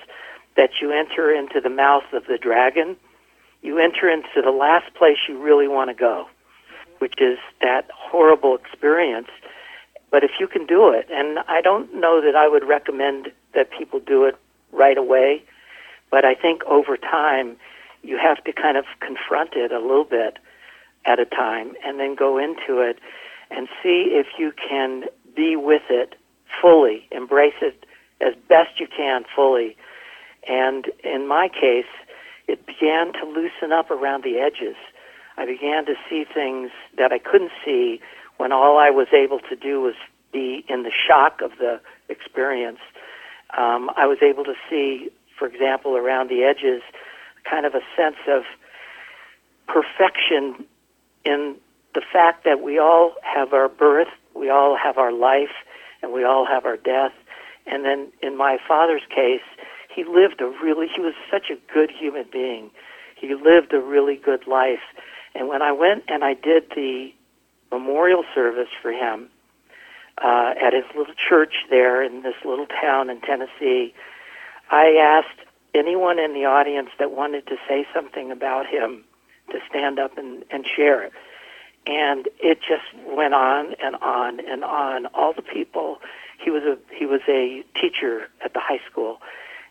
that 0.56 0.82
you 0.82 0.92
enter 0.92 1.34
into 1.34 1.62
the 1.62 1.70
mouth 1.70 2.12
of 2.14 2.26
the 2.26 2.38
dragon. 2.38 2.98
You 3.62 3.80
enter 3.80 4.10
into 4.10 4.42
the 4.44 4.52
last 4.52 4.94
place 4.96 5.18
you 5.30 5.42
really 5.42 5.68
want 5.68 5.90
to 5.90 5.94
go, 5.94 6.28
which 7.00 7.14
is 7.20 7.38
that 7.62 7.90
horrible 7.94 8.56
experience. 8.56 9.30
But 10.12 10.24
if 10.24 10.32
you 10.40 10.48
can 10.48 10.66
do 10.66 10.90
it, 10.92 11.08
and 11.12 11.40
I 11.48 11.62
don't 11.62 11.94
know 11.94 12.22
that 12.22 12.36
I 12.36 12.48
would 12.48 12.68
recommend 12.68 13.32
that 13.54 13.70
people 13.72 14.00
do 14.00 14.26
it 14.26 14.36
right 14.72 14.98
away, 14.98 15.44
but 16.12 16.26
I 16.26 16.36
think 16.36 16.64
over 16.66 16.98
time 16.98 17.58
you 18.04 18.18
have 18.18 18.44
to 18.46 18.54
kind 18.54 18.78
of 18.78 18.86
confront 19.00 19.54
it 19.54 19.72
a 19.72 19.80
little 19.80 20.04
bit 20.04 20.38
at 21.06 21.20
a 21.20 21.26
time 21.26 21.74
and 21.86 22.00
then 22.00 22.16
go 22.16 22.38
into 22.38 22.80
it 22.82 23.00
and 23.50 23.68
see 23.82 24.10
if 24.12 24.28
you 24.38 24.52
can 24.70 25.04
be 25.36 25.56
with 25.56 25.84
it 25.90 26.16
fully, 26.62 27.08
embrace 27.12 27.54
it 27.62 27.86
as 28.22 28.34
best 28.50 28.80
you 28.80 28.88
can 28.88 29.24
fully. 29.36 29.78
And 30.48 30.86
in 31.04 31.28
my 31.28 31.50
case, 31.50 31.86
it 32.48 32.66
began 32.66 33.14
to 33.14 33.26
loosen 33.26 33.72
up 33.72 33.92
around 33.92 34.24
the 34.24 34.38
edges. 34.38 34.76
I 35.38 35.46
began 35.46 35.86
to 35.86 35.94
see 36.10 36.26
things 36.34 36.72
that 36.98 37.12
I 37.12 37.20
couldn't 37.20 37.52
see 37.64 38.02
when 38.38 38.52
all 38.52 38.78
I 38.78 38.90
was 38.90 39.08
able 39.14 39.40
to 39.50 39.56
do 39.56 39.82
was 39.82 39.96
be 40.32 40.66
in 40.68 40.84
the 40.84 40.92
shock 40.92 41.42
of 41.42 41.52
the 41.60 41.80
experience. 42.10 42.80
Um, 43.56 43.90
I 43.96 44.06
was 44.08 44.18
able 44.22 44.44
to 44.46 44.56
see, 44.70 45.10
for 45.38 45.48
example, 45.48 45.96
around 45.96 46.30
the 46.30 46.44
edges, 46.44 46.82
kind 47.50 47.66
of 47.66 47.74
a 47.76 47.82
sense 47.96 48.18
of 48.28 48.44
perfection 49.68 50.66
in 51.24 51.56
the 51.94 52.02
fact 52.02 52.44
that 52.44 52.62
we 52.62 52.78
all 52.78 53.16
have 53.22 53.54
our 53.54 53.70
birth, 53.70 54.10
we 54.36 54.50
all 54.50 54.78
have 54.78 54.98
our 54.98 55.12
life, 55.12 55.54
and 56.02 56.12
we 56.12 56.24
all 56.24 56.46
have 56.46 56.66
our 56.66 56.78
death. 56.78 57.14
And 57.66 57.84
then 57.84 58.08
in 58.22 58.38
my 58.38 58.58
father's 58.68 59.02
case, 59.10 59.42
he 59.94 60.04
lived 60.04 60.42
a 60.42 60.48
really, 60.64 60.88
he 60.94 61.02
was 61.02 61.14
such 61.32 61.50
a 61.50 61.74
good 61.74 61.90
human 61.92 62.26
being. 62.32 62.70
He 63.16 63.34
lived 63.34 63.74
a 63.74 63.80
really 63.80 64.16
good 64.16 64.46
life. 64.48 64.84
And 65.34 65.48
when 65.48 65.62
I 65.62 65.72
went 65.72 66.04
and 66.08 66.24
I 66.24 66.34
did 66.34 66.70
the 66.76 67.12
memorial 67.72 68.24
service 68.34 68.70
for 68.82 68.92
him 68.92 69.30
uh, 70.22 70.54
at 70.62 70.74
his 70.74 70.86
little 70.96 71.14
church 71.14 71.54
there 71.70 72.04
in 72.04 72.24
this 72.24 72.36
little 72.44 72.68
town 72.68 73.10
in 73.10 73.22
Tennessee, 73.22 73.94
I 74.70 74.96
asked 74.98 75.48
anyone 75.74 76.20
in 76.20 76.34
the 76.34 76.46
audience 76.46 76.90
that 77.00 77.12
wanted 77.12 77.48
to 77.48 77.56
say 77.68 77.86
something 77.94 78.32
about 78.32 78.68
him 78.68 79.04
to 79.52 79.60
stand 79.70 80.00
up 80.00 80.18
and, 80.18 80.44
and 80.50 80.66
share 80.66 81.04
it. 81.04 81.14
And 81.86 82.28
it 82.40 82.60
just 82.60 82.84
went 83.06 83.34
on 83.34 83.74
and 83.82 83.96
on 83.98 84.40
and 84.46 84.64
on. 84.64 85.06
All 85.08 85.34
the 85.34 85.42
people. 85.42 86.00
He 86.38 86.52
was 86.52 86.64
a 86.64 86.78
he 86.94 87.06
was 87.06 87.22
a 87.30 87.64
teacher 87.80 88.28
at 88.44 88.54
the 88.54 88.60
high 88.60 88.82
school, 88.92 89.20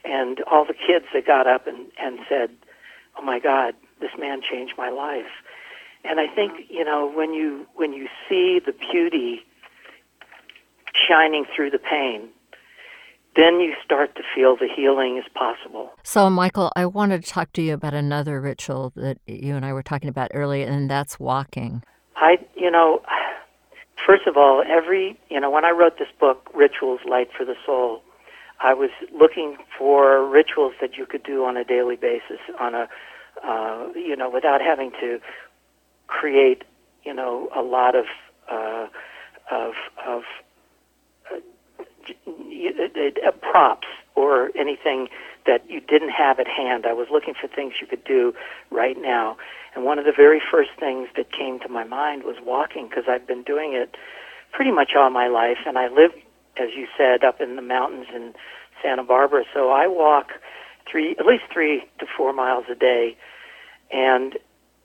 and 0.04 0.40
all 0.50 0.64
the 0.64 0.74
kids 0.74 1.04
that 1.12 1.26
got 1.26 1.46
up 1.46 1.66
and 1.66 1.86
and 2.00 2.18
said, 2.26 2.50
"Oh 3.18 3.22
my 3.22 3.38
God, 3.38 3.74
this 4.00 4.12
man 4.18 4.40
changed 4.40 4.74
my 4.78 4.88
life." 4.88 5.30
And 6.04 6.18
I 6.18 6.26
think 6.26 6.70
you 6.70 6.84
know 6.84 7.06
when 7.06 7.34
you 7.34 7.66
when 7.74 7.92
you 7.92 8.08
see 8.28 8.60
the 8.64 8.72
beauty 8.72 9.44
shining 11.08 11.44
through 11.54 11.70
the 11.70 11.78
pain, 11.78 12.28
then 13.36 13.60
you 13.60 13.74
start 13.84 14.16
to 14.16 14.22
feel 14.34 14.56
the 14.56 14.68
healing 14.74 15.18
is 15.18 15.24
possible. 15.34 15.90
So, 16.02 16.30
Michael, 16.30 16.72
I 16.74 16.86
wanted 16.86 17.22
to 17.22 17.30
talk 17.30 17.52
to 17.52 17.62
you 17.62 17.74
about 17.74 17.92
another 17.92 18.40
ritual 18.40 18.92
that 18.96 19.18
you 19.26 19.54
and 19.54 19.64
I 19.64 19.72
were 19.72 19.82
talking 19.82 20.08
about 20.08 20.30
earlier, 20.32 20.66
and 20.66 20.90
that's 20.90 21.20
walking. 21.20 21.82
I, 22.16 22.38
you 22.56 22.70
know, 22.70 23.02
first 24.06 24.26
of 24.26 24.36
all, 24.36 24.62
every, 24.66 25.18
you 25.28 25.38
know, 25.38 25.50
when 25.50 25.64
I 25.64 25.70
wrote 25.70 25.98
this 25.98 26.08
book, 26.18 26.48
Rituals 26.54 27.00
Light 27.08 27.28
for 27.36 27.44
the 27.44 27.54
Soul, 27.66 28.02
I 28.60 28.72
was 28.72 28.90
looking 29.12 29.58
for 29.78 30.26
rituals 30.26 30.72
that 30.80 30.96
you 30.96 31.04
could 31.04 31.22
do 31.22 31.44
on 31.44 31.58
a 31.58 31.64
daily 31.64 31.96
basis, 31.96 32.40
on 32.58 32.74
a, 32.74 32.88
uh, 33.46 33.88
you 33.94 34.16
know, 34.16 34.30
without 34.30 34.62
having 34.62 34.92
to 34.92 35.20
create, 36.06 36.64
you 37.04 37.12
know, 37.12 37.50
a 37.54 37.60
lot 37.60 37.94
of, 37.94 38.06
uh, 38.50 38.86
of, 39.50 39.74
of 40.06 40.22
Uh, 42.08 43.30
props 43.42 43.88
or 44.14 44.50
anything 44.56 45.08
that 45.46 45.68
you 45.68 45.80
didn't 45.80 46.10
have 46.10 46.38
at 46.38 46.46
hand. 46.48 46.86
I 46.86 46.92
was 46.92 47.08
looking 47.10 47.34
for 47.34 47.48
things 47.48 47.74
you 47.80 47.86
could 47.86 48.04
do 48.04 48.34
right 48.70 48.96
now. 49.00 49.36
And 49.74 49.84
one 49.84 49.98
of 49.98 50.04
the 50.04 50.12
very 50.16 50.40
first 50.40 50.70
things 50.78 51.08
that 51.16 51.32
came 51.32 51.60
to 51.60 51.68
my 51.68 51.84
mind 51.84 52.24
was 52.24 52.36
walking 52.44 52.88
because 52.88 53.04
I've 53.08 53.26
been 53.26 53.42
doing 53.42 53.74
it 53.74 53.96
pretty 54.52 54.72
much 54.72 54.92
all 54.96 55.10
my 55.10 55.28
life. 55.28 55.58
And 55.66 55.78
I 55.78 55.88
live, 55.88 56.12
as 56.56 56.70
you 56.76 56.86
said, 56.96 57.24
up 57.24 57.40
in 57.40 57.56
the 57.56 57.62
mountains 57.62 58.06
in 58.14 58.34
Santa 58.82 59.04
Barbara. 59.04 59.44
So 59.52 59.70
I 59.70 59.86
walk 59.86 60.32
three, 60.90 61.16
at 61.18 61.26
least 61.26 61.44
three 61.52 61.84
to 61.98 62.06
four 62.16 62.32
miles 62.32 62.64
a 62.70 62.74
day. 62.74 63.16
And 63.90 64.38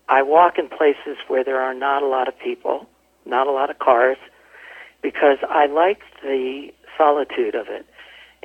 I 0.10 0.24
walk 0.24 0.58
in 0.58 0.68
places 0.68 1.18
where 1.28 1.44
there 1.44 1.62
are 1.62 1.74
not 1.74 2.04
a 2.04 2.08
lot 2.08 2.28
of 2.28 2.38
people, 2.38 2.88
not 3.26 3.48
a 3.48 3.52
lot 3.52 3.70
of 3.70 3.80
cars, 3.80 4.18
because 5.02 5.38
I 5.50 5.66
like 5.68 6.02
the 6.22 6.72
solitude 6.98 7.56
of 7.56 7.68
it. 7.70 7.86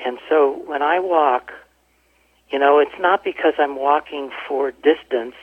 And 0.05 0.19
so 0.29 0.63
when 0.67 0.83
I 0.83 1.01
walk, 1.01 1.53
you 2.51 2.59
know, 2.59 2.79
it's 2.79 2.99
not 3.01 3.25
because 3.25 3.55
I'm 3.59 3.77
walking 3.77 4.31
for 4.49 4.71
distance. 4.71 5.35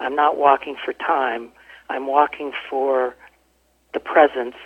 I'm 0.00 0.16
not 0.16 0.36
walking 0.36 0.76
for 0.82 0.92
time. 0.92 1.50
I'm 1.88 2.06
walking 2.06 2.52
for 2.68 3.14
the 3.92 4.00
presence 4.00 4.56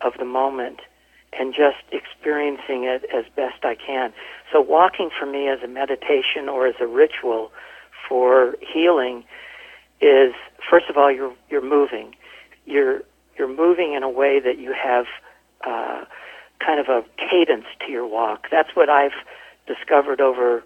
of 0.00 0.14
the 0.18 0.24
moment 0.24 0.80
and 1.38 1.52
just 1.52 1.82
experiencing 1.92 2.84
it 2.84 3.04
as 3.14 3.24
best 3.34 3.64
I 3.64 3.74
can. 3.74 4.12
So 4.52 4.60
walking 4.60 5.10
for 5.18 5.26
me 5.26 5.48
as 5.48 5.58
a 5.62 5.68
meditation 5.68 6.48
or 6.48 6.66
as 6.66 6.76
a 6.80 6.86
ritual 6.86 7.50
for 8.08 8.54
healing 8.60 9.24
is 10.00 10.32
first 10.70 10.86
of 10.88 10.96
all 10.96 11.10
you're 11.10 11.34
you're 11.50 11.66
moving. 11.66 12.14
You're 12.64 13.02
you're 13.38 13.54
moving 13.54 13.94
in 13.94 14.02
a 14.02 14.08
way 14.08 14.40
that 14.40 14.58
you 14.58 14.72
have 14.72 15.06
uh, 15.66 16.04
kind 16.64 16.80
of 16.80 16.88
a 16.88 17.04
cadence 17.16 17.66
to 17.84 17.92
your 17.92 18.06
walk. 18.06 18.46
That's 18.50 18.70
what 18.74 18.88
I've 18.88 19.12
discovered 19.66 20.20
over, 20.20 20.62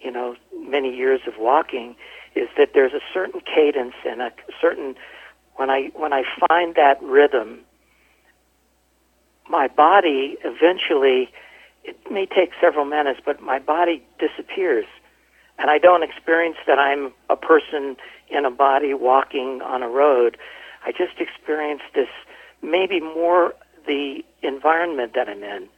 you 0.00 0.10
know, 0.10 0.36
many 0.58 0.94
years 0.94 1.20
of 1.26 1.34
walking 1.38 1.96
is 2.34 2.48
that 2.56 2.70
there's 2.74 2.92
a 2.92 3.00
certain 3.12 3.40
cadence 3.40 3.94
and 4.06 4.20
a 4.20 4.32
certain 4.60 4.96
when 5.56 5.70
I 5.70 5.90
when 5.94 6.12
I 6.12 6.24
find 6.48 6.74
that 6.74 7.00
rhythm, 7.02 7.60
my 9.48 9.68
body 9.68 10.36
eventually 10.44 11.30
it 11.84 11.96
may 12.10 12.26
take 12.26 12.50
several 12.60 12.86
minutes, 12.86 13.20
but 13.24 13.40
my 13.40 13.58
body 13.58 14.02
disappears. 14.18 14.86
And 15.58 15.70
I 15.70 15.78
don't 15.78 16.02
experience 16.02 16.56
that 16.66 16.78
I'm 16.78 17.12
a 17.30 17.36
person 17.36 17.96
in 18.28 18.44
a 18.44 18.50
body 18.50 18.94
walking 18.94 19.60
on 19.62 19.82
a 19.82 19.88
road. 19.88 20.36
I 20.84 20.90
just 20.90 21.20
experience 21.20 21.82
this 21.94 22.08
maybe 22.62 23.00
more 23.00 23.54
the 23.86 24.24
environment 24.42 25.12
that 25.14 25.28
I'm 25.28 25.42
in, 25.42 25.68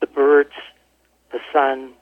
the 0.00 0.06
birds, 0.06 0.52
the 1.32 1.38
sun, 1.52 1.92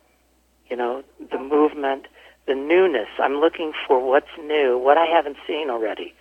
you 0.69 0.77
know, 0.77 1.03
the 1.31 1.39
movement, 1.39 2.07
the 2.47 2.55
newness. 2.55 3.09
I'm 3.19 3.37
looking 3.37 3.73
for 3.87 4.07
what's 4.07 4.31
new, 4.39 4.79
what 4.79 4.99
I 4.99 5.07
haven't 5.07 5.37
seen 5.47 5.71
already. 5.71 6.15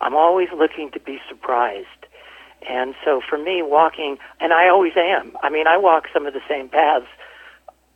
I'm 0.00 0.14
always 0.14 0.48
looking 0.56 0.90
to 0.92 1.00
be 1.00 1.18
surprised. 1.28 1.86
And 2.68 2.94
so 3.04 3.20
for 3.28 3.38
me, 3.38 3.62
walking, 3.62 4.18
and 4.40 4.52
I 4.52 4.68
always 4.68 4.92
am. 4.96 5.36
I 5.42 5.50
mean, 5.50 5.66
I 5.66 5.76
walk 5.76 6.04
some 6.12 6.26
of 6.26 6.34
the 6.34 6.40
same 6.48 6.68
paths 6.68 7.06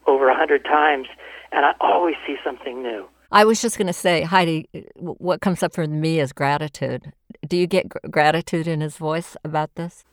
over 0.07 0.29
a 0.29 0.37
hundred 0.37 0.65
times, 0.65 1.09
and 1.51 1.65
I 1.65 1.73
always 1.81 2.17
see 2.27 2.37
something 2.45 2.83
new. 2.83 3.07
I 3.31 3.45
was 3.45 3.63
just 3.63 3.79
going 3.79 3.87
to 3.87 3.93
say, 3.93 4.23
Heidi, 4.23 4.69
what 4.97 5.41
comes 5.41 5.63
up 5.63 5.75
for 5.75 5.87
me 5.87 6.21
is 6.21 6.33
gratitude. 6.33 7.13
Do 7.47 7.57
you 7.57 7.67
get 7.67 7.89
gratitude 8.11 8.69
in 8.69 8.81
his 8.81 8.97
voice 8.97 9.37
about 9.43 9.75
this? 9.75 10.05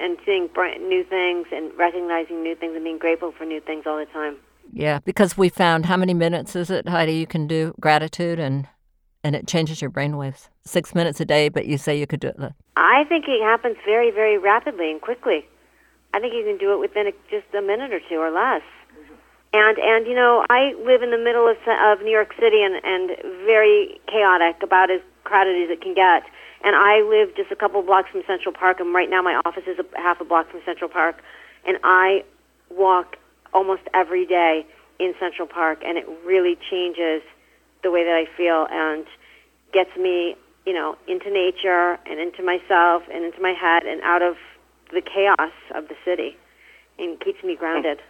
And 0.00 0.16
seeing 0.24 0.48
bright, 0.48 0.80
new 0.80 1.04
things 1.04 1.46
and 1.52 1.70
recognizing 1.78 2.42
new 2.42 2.54
things 2.54 2.74
and 2.74 2.84
being 2.84 2.98
grateful 2.98 3.32
for 3.32 3.44
new 3.44 3.60
things 3.60 3.84
all 3.86 3.98
the 3.98 4.06
time. 4.06 4.36
Yeah, 4.72 5.00
because 5.04 5.36
we 5.36 5.48
found 5.48 5.86
how 5.86 5.96
many 5.96 6.14
minutes 6.14 6.54
is 6.54 6.70
it, 6.70 6.88
Heidi? 6.88 7.14
You 7.14 7.26
can 7.26 7.46
do 7.46 7.74
gratitude 7.80 8.38
and 8.38 8.68
and 9.22 9.36
it 9.36 9.46
changes 9.46 9.82
your 9.82 9.90
brain 9.90 10.16
waves. 10.16 10.48
Six 10.64 10.94
minutes 10.94 11.20
a 11.20 11.26
day, 11.26 11.50
but 11.50 11.66
you 11.66 11.76
say 11.76 11.98
you 11.98 12.06
could 12.06 12.20
do 12.20 12.28
it. 12.28 12.36
I 12.76 13.04
think 13.04 13.26
it 13.28 13.42
happens 13.42 13.76
very, 13.84 14.10
very 14.10 14.38
rapidly 14.38 14.90
and 14.90 14.98
quickly. 14.98 15.46
I 16.14 16.20
think 16.20 16.32
you 16.32 16.42
can 16.42 16.56
do 16.56 16.72
it 16.72 16.80
within 16.80 17.06
a, 17.06 17.12
just 17.30 17.52
a 17.54 17.60
minute 17.60 17.92
or 17.92 18.00
two 18.08 18.16
or 18.16 18.30
less. 18.30 18.62
And 19.52 19.78
and 19.78 20.06
you 20.06 20.14
know, 20.14 20.46
I 20.48 20.72
live 20.86 21.02
in 21.02 21.10
the 21.10 21.18
middle 21.18 21.48
of 21.48 21.56
of 21.68 22.04
New 22.04 22.12
York 22.12 22.32
City 22.40 22.62
and 22.62 22.80
and 22.84 23.10
very 23.44 24.00
chaotic, 24.06 24.62
about 24.62 24.90
as 24.90 25.00
crowded 25.24 25.64
as 25.64 25.70
it 25.70 25.82
can 25.82 25.94
get 25.94 26.22
and 26.62 26.76
I 26.76 27.02
live 27.02 27.34
just 27.36 27.50
a 27.50 27.56
couple 27.56 27.82
blocks 27.82 28.10
from 28.10 28.22
Central 28.26 28.54
Park, 28.54 28.80
and 28.80 28.94
right 28.94 29.08
now 29.08 29.22
my 29.22 29.40
office 29.44 29.64
is 29.66 29.78
a 29.78 30.00
half 30.00 30.20
a 30.20 30.24
block 30.24 30.50
from 30.50 30.60
Central 30.64 30.90
Park, 30.90 31.22
and 31.66 31.78
I 31.82 32.24
walk 32.70 33.16
almost 33.52 33.82
every 33.94 34.26
day 34.26 34.66
in 34.98 35.14
Central 35.18 35.48
Park, 35.48 35.82
and 35.84 35.96
it 35.98 36.06
really 36.24 36.56
changes 36.70 37.22
the 37.82 37.90
way 37.90 38.04
that 38.04 38.14
I 38.14 38.26
feel 38.36 38.66
and 38.70 39.06
gets 39.72 39.90
me, 39.96 40.36
you 40.66 40.74
know, 40.74 40.96
into 41.08 41.30
nature 41.30 41.98
and 42.06 42.20
into 42.20 42.42
myself 42.42 43.02
and 43.12 43.24
into 43.24 43.40
my 43.40 43.52
head 43.52 43.84
and 43.84 44.02
out 44.02 44.22
of 44.22 44.36
the 44.92 45.00
chaos 45.00 45.52
of 45.74 45.88
the 45.88 45.94
city, 46.04 46.36
and 46.98 47.18
keeps 47.20 47.42
me 47.42 47.56
grounded. 47.56 48.00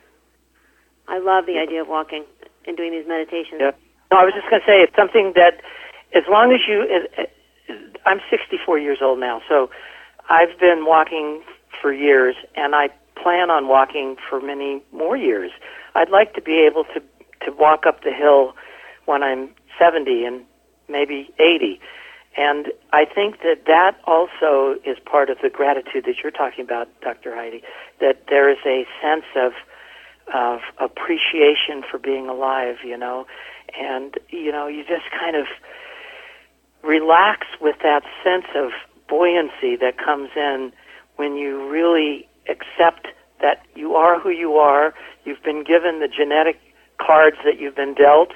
I 1.07 1.19
love 1.19 1.47
the 1.47 1.59
idea 1.59 1.83
of 1.83 1.89
walking 1.89 2.25
and 2.67 2.77
doing 2.77 2.93
these 2.93 3.07
meditations. 3.07 3.61
Yeah. 3.61 3.73
No, 4.11 4.19
I 4.19 4.25
was 4.25 4.35
just 4.35 4.49
going 4.51 4.61
to 4.61 4.67
say 4.67 4.81
it's 4.81 4.97
something 4.97 5.33
that, 5.37 5.61
as 6.15 6.25
long 6.29 6.53
as 6.53 6.61
you, 6.67 7.07
I'm 8.07 8.21
64 8.31 8.79
years 8.79 8.99
old 9.03 9.21
now, 9.21 9.43
so 9.49 9.71
I've 10.29 10.59
been 10.59 10.85
walking 10.87 11.43
for 11.81 11.93
years, 11.93 12.37
and 12.57 12.75
I 12.75 12.89
plan 13.21 13.51
on 13.51 13.69
walking 13.69 14.17
for 14.29 14.41
many 14.41 14.83
more 14.93 15.17
years. 15.17 15.51
I'd 15.95 16.11
like 16.11 16.35
to 16.35 16.41
be 16.43 16.67
able 16.67 16.85
to 16.95 17.03
to 17.45 17.53
walk 17.53 17.87
up 17.87 18.05
the 18.05 18.13
hill 18.13 18.55
when 19.07 19.23
I'm 19.23 19.49
70 19.79 20.25
and 20.27 20.45
maybe 20.91 21.33
80. 21.39 21.81
And 22.37 22.67
I 22.93 23.07
think 23.07 23.39
that 23.43 23.65
that 23.67 23.97
also 24.05 24.77
is 24.85 24.99
part 25.05 25.31
of 25.31 25.39
the 25.43 25.49
gratitude 25.49 26.05
that 26.05 26.17
you're 26.23 26.31
talking 26.31 26.65
about, 26.65 26.89
Dr. 27.01 27.35
Heidi, 27.35 27.63
that 28.01 28.27
there 28.29 28.51
is 28.51 28.59
a 28.67 28.87
sense 29.03 29.25
of 29.37 29.53
of 30.33 30.61
appreciation 30.79 31.83
for 31.91 31.99
being 31.99 32.29
alive, 32.29 32.77
you 32.85 32.97
know, 32.97 33.27
and 33.77 34.17
you 34.29 34.53
know 34.53 34.69
you 34.69 34.85
just 34.85 35.11
kind 35.11 35.35
of 35.35 35.47
relax 36.83 37.47
with 37.61 37.77
that 37.83 38.03
sense 38.25 38.47
of 38.55 38.71
buoyancy 39.09 39.77
that 39.77 39.99
comes 39.99 40.31
in 40.37 40.73
when 41.17 41.37
you 41.37 41.69
really 41.69 42.29
accept 42.49 43.09
that 43.41 43.65
you 43.75 43.95
are 43.95 44.19
who 44.19 44.31
you 44.31 44.55
are. 44.55 44.95
You've 45.25 45.43
been 45.43 45.65
given 45.65 46.01
the 46.01 46.09
genetic 46.09 46.59
cards 46.99 47.37
that 47.45 47.59
you've 47.59 47.77
been 47.77 47.95
dealt, 47.95 48.33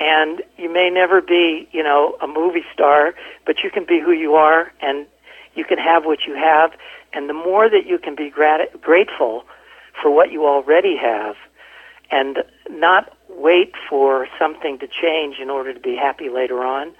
and 0.00 0.42
you 0.56 0.72
may 0.72 0.90
never 0.90 1.20
be, 1.20 1.68
you 1.72 1.82
know, 1.82 2.16
a 2.20 2.26
movie 2.26 2.64
star, 2.72 3.14
but 3.46 3.62
you 3.62 3.70
can 3.70 3.84
be 3.84 4.00
who 4.00 4.12
you 4.12 4.34
are, 4.34 4.72
and 4.80 5.06
you 5.54 5.64
can 5.64 5.78
have 5.78 6.04
what 6.04 6.26
you 6.26 6.34
have. 6.34 6.72
And 7.12 7.28
the 7.28 7.34
more 7.34 7.68
that 7.68 7.86
you 7.86 7.98
can 7.98 8.14
be 8.14 8.30
grat- 8.30 8.80
grateful 8.80 9.44
for 10.00 10.10
what 10.10 10.32
you 10.32 10.46
already 10.46 10.96
have, 10.96 11.36
and 12.10 12.38
not 12.70 13.16
wait 13.28 13.74
for 13.88 14.28
something 14.38 14.78
to 14.78 14.86
change 14.86 15.38
in 15.40 15.50
order 15.50 15.72
to 15.72 15.80
be 15.80 15.96
happy 15.96 16.28
later 16.28 16.64
on, 16.64 16.92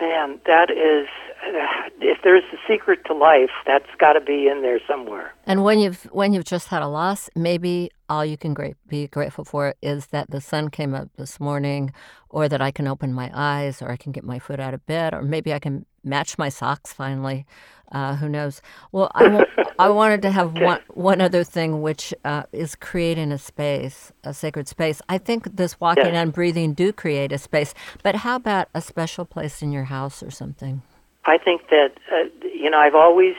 man, 0.00 0.40
that 0.46 0.70
is 0.70 1.08
uh, 1.46 1.90
if 2.00 2.18
there's 2.22 2.44
a 2.52 2.56
secret 2.68 3.00
to 3.06 3.14
life, 3.14 3.50
that's 3.66 3.88
got 3.98 4.14
to 4.14 4.20
be 4.20 4.48
in 4.48 4.62
there 4.62 4.80
somewhere. 4.88 5.34
And 5.44 5.64
when 5.64 5.78
you've 5.78 6.04
when 6.12 6.32
you've 6.32 6.44
just 6.44 6.68
had 6.68 6.82
a 6.82 6.88
loss, 6.88 7.30
maybe 7.34 7.90
all 8.08 8.24
you 8.24 8.36
can 8.36 8.54
great, 8.54 8.76
be 8.88 9.06
grateful 9.08 9.44
for 9.44 9.74
is 9.82 10.06
that 10.06 10.30
the 10.30 10.40
sun 10.40 10.70
came 10.70 10.94
up 10.94 11.08
this 11.16 11.40
morning, 11.40 11.92
or 12.28 12.48
that 12.48 12.60
I 12.60 12.70
can 12.70 12.86
open 12.86 13.12
my 13.12 13.30
eyes, 13.34 13.82
or 13.82 13.90
I 13.90 13.96
can 13.96 14.12
get 14.12 14.24
my 14.24 14.38
foot 14.38 14.60
out 14.60 14.74
of 14.74 14.84
bed, 14.86 15.14
or 15.14 15.22
maybe 15.22 15.52
I 15.52 15.58
can 15.58 15.86
match 16.04 16.38
my 16.38 16.48
socks 16.48 16.92
finally. 16.92 17.46
Uh, 17.92 18.16
who 18.16 18.28
knows? 18.28 18.62
Well, 18.92 19.10
I, 19.14 19.22
w- 19.22 19.44
I 19.78 19.88
wanted 19.90 20.22
to 20.22 20.30
have 20.30 20.54
one 20.54 20.80
one 20.88 21.20
other 21.20 21.44
thing, 21.44 21.82
which 21.82 22.12
uh, 22.24 22.44
is 22.52 22.74
creating 22.74 23.32
a 23.32 23.38
space, 23.38 24.12
a 24.24 24.34
sacred 24.34 24.68
space. 24.68 25.00
I 25.08 25.18
think 25.18 25.56
this 25.56 25.78
walking 25.80 26.16
and 26.16 26.32
breathing 26.32 26.74
do 26.74 26.92
create 26.92 27.32
a 27.32 27.38
space. 27.38 27.74
But 28.02 28.16
how 28.16 28.36
about 28.36 28.68
a 28.74 28.80
special 28.80 29.24
place 29.24 29.62
in 29.62 29.72
your 29.72 29.84
house 29.84 30.22
or 30.22 30.30
something? 30.30 30.82
I 31.26 31.38
think 31.38 31.68
that 31.70 31.92
uh, 32.12 32.28
you 32.42 32.70
know 32.70 32.78
I've 32.78 32.94
always 32.94 33.34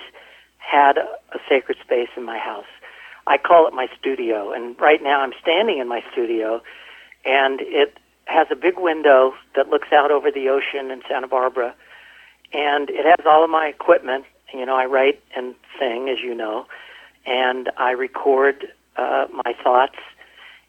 had 0.60 0.98
a, 0.98 1.08
a 1.36 1.40
sacred 1.50 1.78
space 1.84 2.10
in 2.16 2.24
my 2.24 2.38
house. 2.38 2.66
I 3.27 3.38
call 3.38 3.67
it 3.67 3.74
my 3.74 3.88
studio, 4.00 4.53
and 4.53 4.79
right 4.79 5.03
now 5.03 5.19
I'm 5.22 5.34
standing 5.41 5.79
in 5.79 5.88
my 5.88 6.01
studio, 6.12 6.62
and 7.25 7.60
it 7.62 7.98
has 8.25 8.48
a 8.51 8.55
big 8.55 8.79
window 8.79 9.34
that 9.55 9.67
looks 9.67 9.89
out 9.91 10.12
over 10.12 10.31
the 10.31 10.48
ocean 10.48 10.91
in 10.91 11.01
Santa 11.10 11.27
Barbara, 11.27 11.75
and 12.53 12.89
it 12.89 13.05
has 13.05 13.25
all 13.25 13.43
of 13.43 13.50
my 13.50 13.67
equipment. 13.67 14.25
You 14.53 14.65
know, 14.65 14.77
I 14.77 14.86
write 14.86 15.22
and 15.36 15.55
sing, 15.77 16.07
as 16.10 16.22
you 16.22 16.34
know, 16.34 16.67
and 17.25 17.69
I 17.77 17.91
record 17.91 18.67
uh, 18.96 19.27
my 19.31 19.53
thoughts. 19.62 19.98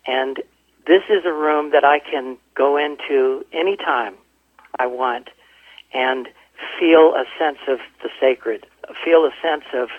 And 0.05 0.43
this 0.87 1.03
is 1.09 1.25
a 1.25 1.33
room 1.33 1.71
that 1.71 1.85
I 1.85 2.01
can 2.01 2.39
go 2.55 2.77
into 2.77 3.45
anytime 3.53 4.15
I 4.79 4.87
want 4.87 5.31
and 5.93 6.29
feel 6.79 7.15
a 7.15 7.25
sense 7.39 7.59
of 7.69 7.79
the 8.03 8.11
sacred, 8.21 8.67
feel 9.05 9.25
a 9.25 9.33
sense 9.41 9.65
of, 9.75 9.91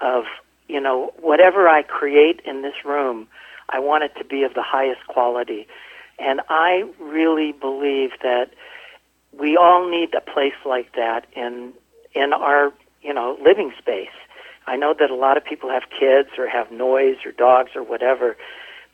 of 0.00 0.24
you 0.68 0.80
know, 0.80 1.12
whatever 1.20 1.68
I 1.68 1.82
create 1.82 2.40
in 2.44 2.62
this 2.62 2.84
room, 2.84 3.28
I 3.68 3.78
want 3.78 4.04
it 4.04 4.12
to 4.18 4.24
be 4.24 4.42
of 4.44 4.54
the 4.54 4.62
highest 4.62 5.06
quality. 5.08 5.66
And 6.18 6.40
I 6.48 6.84
really 7.00 7.52
believe 7.52 8.10
that 8.22 8.50
we 9.38 9.56
all 9.56 9.90
need 9.90 10.14
a 10.14 10.20
place 10.20 10.54
like 10.64 10.94
that 10.94 11.26
in 11.34 11.72
in 12.14 12.32
our 12.32 12.72
you 13.04 13.12
know, 13.12 13.36
living 13.44 13.72
space. 13.78 14.08
I 14.66 14.76
know 14.76 14.94
that 14.98 15.10
a 15.10 15.14
lot 15.14 15.36
of 15.36 15.44
people 15.44 15.68
have 15.68 15.82
kids 15.90 16.30
or 16.38 16.48
have 16.48 16.72
noise 16.72 17.16
or 17.24 17.32
dogs 17.32 17.72
or 17.76 17.82
whatever, 17.82 18.36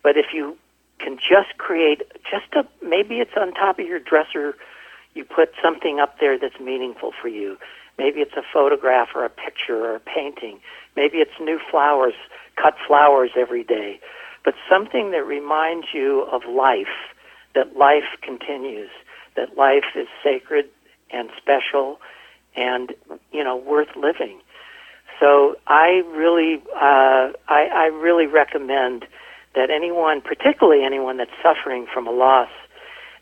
but 0.03 0.17
if 0.17 0.35
you 0.35 0.59
can 0.99 1.17
just 1.17 1.57
create 1.57 2.03
just 2.29 2.53
a 2.53 2.67
maybe 2.85 3.21
it's 3.21 3.37
on 3.41 3.55
top 3.55 3.79
of 3.79 3.87
your 3.87 4.01
dresser, 4.01 4.57
you 5.15 5.25
put 5.25 5.53
something 5.63 6.01
up 6.01 6.19
there 6.19 6.39
that's 6.39 6.59
meaningful 6.61 7.13
for 7.23 7.29
you. 7.29 7.57
Maybe 7.99 8.21
it's 8.21 8.35
a 8.35 8.43
photograph 8.53 9.09
or 9.15 9.25
a 9.25 9.31
picture 9.31 9.77
or 9.77 9.97
a 9.97 10.01
painting. 10.01 10.61
Maybe 10.97 11.19
it's 11.19 11.39
new 11.41 11.61
flowers, 11.71 12.15
cut 12.57 12.75
flowers 12.87 13.31
every 13.37 13.65
day. 13.65 14.01
But 14.45 14.55
something 14.69 15.11
that 15.11 15.27
reminds 15.27 15.89
you 15.93 16.23
of 16.23 16.43
life, 16.49 17.15
that 17.55 17.77
life 17.77 18.17
continues, 18.23 18.91
that 19.37 19.57
life 19.57 19.85
is 19.95 20.09
sacred 20.23 20.69
and 21.11 21.31
special 21.37 22.01
and 22.57 22.95
you 23.33 23.45
know 23.45 23.57
worth 23.57 23.95
living. 23.97 24.41
So 25.21 25.57
I 25.67 26.03
really, 26.13 26.63
uh, 26.75 27.33
I, 27.49 27.69
I 27.73 27.87
really 27.93 28.27
recommend 28.27 29.07
that 29.55 29.71
anyone, 29.71 30.23
particularly 30.23 30.83
anyone 30.83 31.19
that's 31.19 31.31
suffering 31.43 31.87
from 31.93 32.07
a 32.07 32.11
loss, 32.11 32.49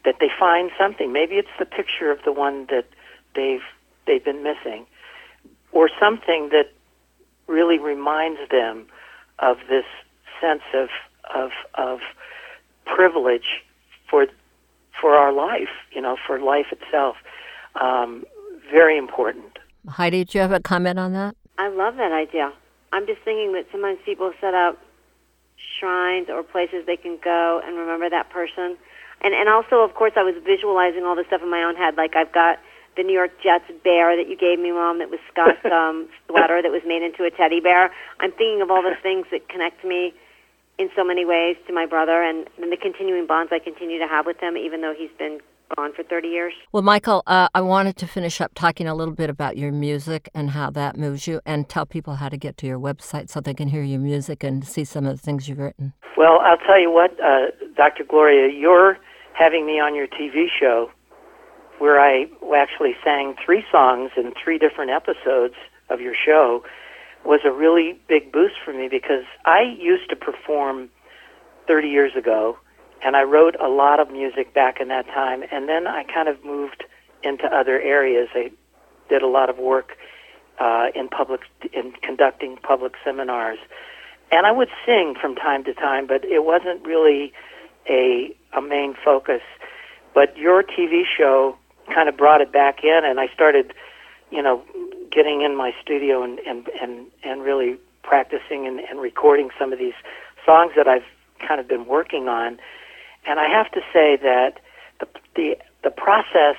that 0.04 0.16
they 0.20 0.30
find 0.38 0.70
something. 0.78 1.12
Maybe 1.12 1.34
it's 1.36 1.48
the 1.58 1.64
picture 1.64 2.12
of 2.12 2.22
the 2.24 2.32
one 2.32 2.66
that 2.66 2.86
they've 3.34 3.64
they've 4.08 4.24
been 4.24 4.42
missing, 4.42 4.86
or 5.70 5.88
something 6.00 6.48
that 6.50 6.72
really 7.46 7.78
reminds 7.78 8.40
them 8.50 8.86
of 9.38 9.58
this 9.68 9.84
sense 10.40 10.62
of 10.74 10.88
of 11.34 11.50
of 11.74 12.00
privilege 12.84 13.62
for 14.10 14.26
for 15.00 15.14
our 15.14 15.32
life, 15.32 15.68
you 15.92 16.00
know, 16.00 16.16
for 16.26 16.40
life 16.40 16.66
itself. 16.72 17.16
Um, 17.80 18.24
very 18.70 18.98
important. 18.98 19.58
Heidi, 19.88 20.24
do 20.24 20.38
you 20.38 20.42
have 20.42 20.52
a 20.52 20.60
comment 20.60 20.98
on 20.98 21.12
that? 21.12 21.36
I 21.58 21.68
love 21.68 21.96
that 21.96 22.12
idea. 22.12 22.52
I'm 22.92 23.06
just 23.06 23.20
thinking 23.24 23.52
that 23.52 23.66
sometimes 23.70 23.98
people 24.04 24.32
set 24.40 24.54
up 24.54 24.78
shrines 25.78 26.28
or 26.28 26.42
places 26.42 26.86
they 26.86 26.96
can 26.96 27.18
go 27.22 27.60
and 27.64 27.76
remember 27.76 28.10
that 28.10 28.30
person. 28.30 28.76
And 29.20 29.34
and 29.34 29.48
also, 29.48 29.80
of 29.80 29.94
course, 29.94 30.12
I 30.16 30.22
was 30.22 30.34
visualizing 30.44 31.04
all 31.04 31.16
this 31.16 31.26
stuff 31.26 31.42
in 31.42 31.50
my 31.50 31.62
own 31.62 31.76
head. 31.76 31.96
Like 31.96 32.16
I've 32.16 32.32
got 32.32 32.58
the 32.98 33.04
New 33.04 33.14
York 33.14 33.30
Jets 33.40 33.70
bear 33.84 34.16
that 34.18 34.28
you 34.28 34.36
gave 34.36 34.58
me, 34.58 34.72
Mom, 34.72 34.98
that 34.98 35.08
was 35.08 35.20
Scott's 35.30 35.64
um, 35.72 36.08
sweater 36.26 36.60
that 36.60 36.70
was 36.70 36.82
made 36.84 37.02
into 37.02 37.22
a 37.22 37.30
teddy 37.30 37.60
bear. 37.60 37.94
I'm 38.18 38.32
thinking 38.32 38.60
of 38.60 38.70
all 38.70 38.82
the 38.82 38.98
things 39.00 39.26
that 39.30 39.48
connect 39.48 39.84
me 39.84 40.12
in 40.78 40.90
so 40.94 41.04
many 41.04 41.24
ways 41.24 41.56
to 41.68 41.72
my 41.72 41.86
brother 41.86 42.22
and, 42.22 42.50
and 42.60 42.72
the 42.72 42.76
continuing 42.76 43.26
bonds 43.26 43.52
I 43.54 43.60
continue 43.60 43.98
to 44.00 44.08
have 44.08 44.26
with 44.26 44.38
him, 44.40 44.56
even 44.56 44.80
though 44.80 44.94
he's 44.96 45.10
been 45.16 45.38
gone 45.76 45.92
for 45.94 46.02
30 46.02 46.28
years. 46.28 46.54
Well, 46.72 46.82
Michael, 46.82 47.22
uh, 47.26 47.48
I 47.54 47.60
wanted 47.60 47.96
to 47.98 48.06
finish 48.06 48.40
up 48.40 48.52
talking 48.54 48.88
a 48.88 48.94
little 48.94 49.14
bit 49.14 49.30
about 49.30 49.56
your 49.56 49.70
music 49.70 50.28
and 50.34 50.50
how 50.50 50.70
that 50.70 50.96
moves 50.96 51.26
you, 51.26 51.40
and 51.46 51.68
tell 51.68 51.86
people 51.86 52.16
how 52.16 52.28
to 52.28 52.36
get 52.36 52.56
to 52.58 52.66
your 52.66 52.78
website 52.80 53.30
so 53.30 53.40
they 53.40 53.54
can 53.54 53.68
hear 53.68 53.82
your 53.82 54.00
music 54.00 54.42
and 54.42 54.66
see 54.66 54.84
some 54.84 55.06
of 55.06 55.16
the 55.16 55.22
things 55.22 55.48
you've 55.48 55.58
written. 55.58 55.92
Well, 56.16 56.40
I'll 56.42 56.58
tell 56.58 56.80
you 56.80 56.90
what, 56.90 57.12
uh, 57.20 57.50
Dr. 57.76 58.04
Gloria, 58.04 58.52
you're 58.52 58.98
having 59.34 59.66
me 59.66 59.78
on 59.78 59.94
your 59.94 60.08
TV 60.08 60.46
show 60.58 60.90
where 61.78 62.00
I 62.00 62.26
actually 62.56 62.94
sang 63.04 63.34
three 63.44 63.64
songs 63.70 64.10
in 64.16 64.32
three 64.42 64.58
different 64.58 64.90
episodes 64.90 65.54
of 65.90 66.00
your 66.00 66.14
show 66.14 66.64
was 67.24 67.40
a 67.44 67.52
really 67.52 67.98
big 68.08 68.32
boost 68.32 68.54
for 68.64 68.72
me 68.72 68.88
because 68.90 69.24
I 69.44 69.62
used 69.78 70.08
to 70.10 70.16
perform 70.16 70.88
30 71.66 71.88
years 71.88 72.12
ago 72.16 72.56
and 73.04 73.16
I 73.16 73.22
wrote 73.22 73.54
a 73.60 73.68
lot 73.68 74.00
of 74.00 74.10
music 74.10 74.54
back 74.54 74.80
in 74.80 74.88
that 74.88 75.06
time. 75.06 75.42
And 75.52 75.68
then 75.68 75.86
I 75.86 76.04
kind 76.04 76.28
of 76.28 76.44
moved 76.44 76.84
into 77.22 77.44
other 77.46 77.80
areas. 77.80 78.28
I 78.34 78.50
did 79.08 79.22
a 79.22 79.26
lot 79.26 79.50
of 79.50 79.58
work 79.58 79.96
uh, 80.58 80.86
in 80.94 81.08
public, 81.08 81.42
in 81.72 81.92
conducting 82.02 82.56
public 82.56 82.94
seminars, 83.04 83.58
and 84.30 84.46
I 84.46 84.52
would 84.52 84.68
sing 84.84 85.14
from 85.20 85.34
time 85.36 85.64
to 85.64 85.74
time, 85.74 86.06
but 86.06 86.24
it 86.24 86.44
wasn't 86.44 86.84
really 86.84 87.32
a 87.88 88.34
a 88.56 88.60
main 88.60 88.94
focus. 89.04 89.42
But 90.14 90.36
your 90.36 90.62
TV 90.62 91.02
show 91.16 91.56
kind 91.94 92.08
of 92.08 92.16
brought 92.16 92.40
it 92.40 92.52
back 92.52 92.84
in, 92.84 93.00
and 93.04 93.20
I 93.20 93.28
started, 93.34 93.72
you 94.30 94.42
know, 94.42 94.62
getting 95.10 95.42
in 95.42 95.56
my 95.56 95.72
studio 95.82 96.22
and 96.22 96.38
and 96.40 96.68
and, 96.80 97.06
and 97.22 97.42
really 97.42 97.76
practicing 98.02 98.66
and, 98.66 98.80
and 98.80 99.00
recording 99.00 99.50
some 99.58 99.72
of 99.72 99.78
these 99.78 99.94
songs 100.46 100.72
that 100.76 100.88
I've 100.88 101.04
kind 101.46 101.60
of 101.60 101.68
been 101.68 101.86
working 101.86 102.28
on 102.28 102.58
and 103.28 103.38
I 103.38 103.48
have 103.48 103.70
to 103.72 103.80
say 103.92 104.16
that 104.16 104.58
the, 105.00 105.06
the, 105.36 105.58
the 105.84 105.90
process, 105.90 106.56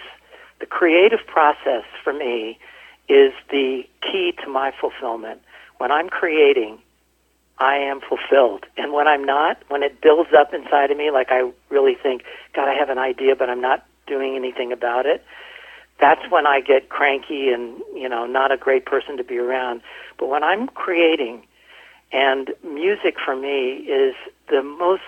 the 0.59 0.67
creative 0.67 1.25
process 1.25 1.83
for 2.03 2.13
me 2.13 2.59
is 3.07 3.33
the 3.49 3.83
key 4.01 4.33
to 4.43 4.49
my 4.49 4.71
fulfillment. 4.79 5.41
When 5.79 5.91
I'm 5.91 6.09
creating, 6.09 6.77
I 7.57 7.75
am 7.75 8.01
fulfilled. 8.01 8.65
And 8.77 8.93
when 8.93 9.07
I'm 9.07 9.25
not, 9.25 9.57
when 9.67 9.81
it 9.81 9.99
builds 9.99 10.29
up 10.37 10.53
inside 10.53 10.91
of 10.91 10.97
me, 10.97 11.09
like 11.09 11.29
I 11.31 11.51
really 11.69 11.95
think, 11.95 12.23
God, 12.53 12.69
I 12.69 12.75
have 12.75 12.89
an 12.89 12.99
idea, 12.99 13.35
but 13.35 13.49
I'm 13.49 13.61
not 13.61 13.83
doing 14.09 14.35
anything 14.35 14.71
about 14.73 15.05
it, 15.05 15.23
that's 15.99 16.29
when 16.29 16.47
I 16.47 16.61
get 16.61 16.89
cranky 16.89 17.49
and, 17.49 17.79
you 17.93 18.09
know, 18.09 18.25
not 18.25 18.51
a 18.51 18.57
great 18.57 18.85
person 18.85 19.17
to 19.17 19.23
be 19.23 19.37
around. 19.37 19.81
But 20.17 20.27
when 20.27 20.43
I'm 20.43 20.67
creating, 20.67 21.45
and 22.11 22.51
music 22.63 23.17
for 23.23 23.35
me 23.35 23.73
is 23.85 24.15
the 24.49 24.63
most 24.63 25.03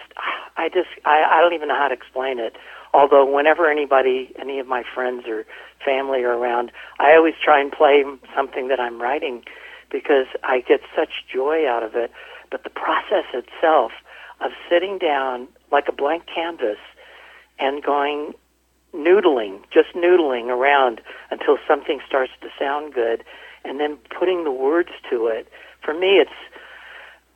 I 0.55 0.69
just 0.69 0.89
I, 1.03 1.23
I 1.23 1.41
don't 1.41 1.53
even 1.53 1.69
know 1.69 1.77
how 1.77 1.87
to 1.87 1.93
explain 1.93 2.39
it. 2.39 2.55
Although 2.93 3.25
whenever 3.25 3.71
anybody, 3.71 4.33
any 4.37 4.59
of 4.59 4.67
my 4.67 4.83
friends 4.93 5.23
or 5.27 5.45
family 5.83 6.23
are 6.23 6.37
around, 6.37 6.71
I 6.99 7.15
always 7.15 7.33
try 7.43 7.59
and 7.59 7.71
play 7.71 8.03
something 8.35 8.67
that 8.67 8.79
I'm 8.79 9.01
writing 9.01 9.43
because 9.89 10.27
I 10.43 10.61
get 10.61 10.81
such 10.95 11.25
joy 11.33 11.67
out 11.67 11.83
of 11.83 11.95
it. 11.95 12.11
But 12.51 12.63
the 12.63 12.69
process 12.69 13.25
itself, 13.33 13.93
of 14.41 14.51
sitting 14.69 14.97
down 14.97 15.47
like 15.71 15.87
a 15.87 15.91
blank 15.91 16.23
canvas 16.33 16.79
and 17.59 17.83
going 17.83 18.33
noodling, 18.93 19.61
just 19.71 19.93
noodling 19.95 20.47
around 20.47 21.01
until 21.29 21.57
something 21.67 21.99
starts 22.07 22.31
to 22.41 22.47
sound 22.59 22.93
good, 22.93 23.23
and 23.63 23.79
then 23.79 23.97
putting 24.17 24.43
the 24.43 24.51
words 24.51 24.89
to 25.09 25.27
it. 25.27 25.47
For 25.83 25.93
me, 25.93 26.17
it's 26.19 26.31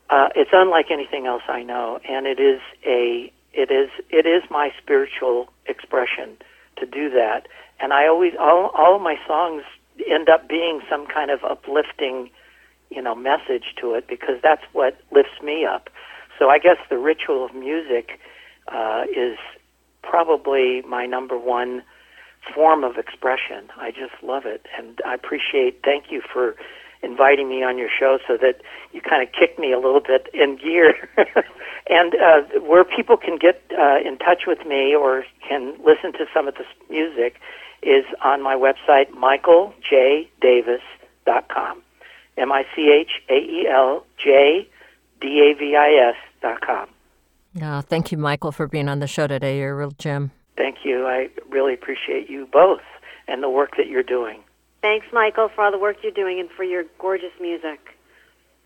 uh, 0.10 0.30
it's 0.36 0.52
unlike 0.54 0.88
anything 0.92 1.26
else 1.26 1.44
I 1.48 1.64
know, 1.64 2.00
and 2.08 2.28
it 2.28 2.40
is 2.40 2.62
a 2.86 3.32
it 3.54 3.72
is 3.72 3.90
it 4.10 4.26
is 4.26 4.44
my 4.50 4.72
spiritual 4.82 5.50
expression 5.66 6.38
to 6.78 6.86
do 6.86 7.10
that. 7.12 7.48
And 7.80 7.94
I 7.94 8.08
always 8.08 8.34
all 8.40 8.72
all 8.78 8.96
of 8.96 9.02
my 9.02 9.16
songs 9.28 9.64
end 10.10 10.30
up 10.30 10.48
being 10.48 10.82
some 10.90 11.08
kind 11.08 11.32
of 11.32 11.44
uplifting, 11.44 12.30
you 12.90 13.02
know, 13.02 13.16
message 13.16 13.76
to 13.82 13.94
it 13.94 14.08
because 14.08 14.36
that's 14.44 14.64
what 14.74 14.98
lifts 15.12 15.42
me 15.44 15.66
up. 15.66 15.90
So 16.38 16.50
I 16.50 16.60
guess 16.60 16.78
the 16.90 16.98
ritual 16.98 17.46
of 17.46 17.56
music 17.56 18.20
uh, 18.68 19.04
is 19.10 19.38
probably 20.10 20.82
my 20.84 21.06
number 21.06 21.38
one 21.38 21.84
form 22.54 22.84
of 22.84 22.98
expression. 22.98 23.70
I 23.78 23.92
just 23.92 24.22
love 24.24 24.46
it, 24.46 24.66
and 24.78 25.00
I 25.06 25.14
appreciate. 25.16 25.82
Thank 25.84 26.12
you 26.12 26.22
for 26.22 26.56
inviting 27.02 27.50
me 27.50 27.62
on 27.64 27.78
your 27.78 27.90
show 27.90 28.20
so 28.28 28.38
that 28.38 28.62
you 28.92 29.02
kind 29.02 29.22
of 29.22 29.30
kick 29.32 29.60
me 29.60 29.72
a 29.72 29.80
little 29.80 30.02
bit 30.02 30.28
in 30.34 30.58
gear. 30.58 30.96
and 31.90 32.16
uh, 32.16 32.42
where 32.62 32.84
people 32.84 33.16
can 33.18 33.38
get 33.38 33.62
uh, 33.78 33.98
in 34.04 34.18
touch 34.18 34.48
with 34.48 34.66
me 34.66 34.96
or 34.96 35.24
can 35.48 35.76
listen 35.86 36.12
to 36.14 36.26
some 36.34 36.48
of 36.48 36.56
this 36.56 36.66
music 36.90 37.40
is 37.84 38.06
on 38.24 38.42
my 38.42 38.56
website, 38.56 39.12
michaeljdavis.com. 39.12 41.82
M 42.38 42.52
I 42.52 42.66
C 42.76 42.92
H 42.92 43.22
A 43.30 43.38
E 43.38 43.66
L 43.72 44.06
J 44.18 44.68
D 45.22 45.40
A 45.40 45.54
V 45.58 45.74
I 45.76 46.10
S 46.10 46.16
dot 46.42 46.60
com. 46.62 46.90
Uh, 47.62 47.82
thank 47.82 48.12
you, 48.12 48.18
Michael, 48.18 48.52
for 48.52 48.68
being 48.68 48.90
on 48.90 49.00
the 49.00 49.08
show 49.08 49.28
today. 49.28 49.60
You're 49.60 49.72
a 49.72 49.76
real 49.76 49.92
gem. 49.98 50.32
Thank 50.58 50.80
you. 50.84 51.06
I 51.06 51.30
really 51.50 51.74
appreciate 51.74 52.30
you 52.30 52.48
both 52.52 52.82
and 53.28 53.42
the 53.42 53.50
work 53.50 53.78
that 53.78 53.88
you're 53.88 54.04
doing. 54.04 54.44
Thanks, 54.82 55.08
Michael, 55.12 55.50
for 55.54 55.64
all 55.64 55.72
the 55.72 55.80
work 55.80 55.98
you're 56.04 56.12
doing 56.12 56.40
and 56.40 56.50
for 56.50 56.64
your 56.64 56.84
gorgeous 57.00 57.32
music. 57.40 57.80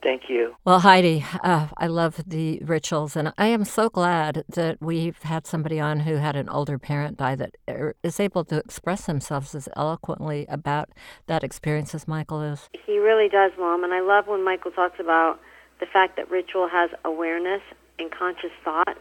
Thank 0.02 0.24
you. 0.30 0.56
Well, 0.64 0.80
Heidi, 0.80 1.26
uh, 1.44 1.68
I 1.78 1.88
love 1.88 2.22
the 2.26 2.62
rituals, 2.64 3.18
and 3.18 3.34
I 3.38 3.48
am 3.48 3.66
so 3.66 3.90
glad 3.90 4.46
that 4.48 4.78
we've 4.82 5.22
had 5.24 5.46
somebody 5.46 5.78
on 5.80 6.02
who 6.02 6.16
had 6.16 6.38
an 6.38 6.48
older 6.48 6.80
parent 6.80 7.18
die 7.18 7.36
that 7.36 7.56
er, 7.70 7.96
is 8.02 8.20
able 8.20 8.46
to 8.46 8.58
express 8.58 9.06
themselves 9.06 9.54
as 9.56 9.68
eloquently 9.76 10.46
about 10.48 10.90
that 11.28 11.44
experience 11.44 11.94
as 11.94 12.08
Michael 12.08 12.42
is. 12.42 12.70
He 12.86 12.98
really 12.98 13.28
does, 13.28 13.52
Mom, 13.60 13.84
and 13.84 13.94
I 13.94 14.00
love 14.00 14.28
when 14.28 14.44
Michael 14.44 14.72
talks 14.72 15.00
about 15.02 15.40
the 15.82 15.86
fact 15.86 16.16
that 16.16 16.30
ritual 16.30 16.70
has 16.70 16.92
awareness 17.04 17.62
and 18.00 18.12
conscious 18.12 18.52
thought, 18.64 18.98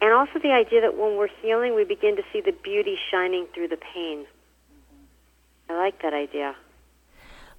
and 0.00 0.12
also 0.12 0.38
the 0.42 0.52
idea 0.52 0.80
that 0.80 0.96
when 0.96 1.16
we're 1.16 1.28
healing, 1.42 1.74
we 1.74 1.84
begin 1.84 2.16
to 2.16 2.22
see 2.32 2.40
the 2.40 2.52
beauty 2.52 2.96
shining 3.10 3.46
through 3.54 3.68
the 3.68 3.78
pain. 3.94 4.26
I 5.68 5.74
like 5.74 6.02
that 6.02 6.14
idea. 6.14 6.54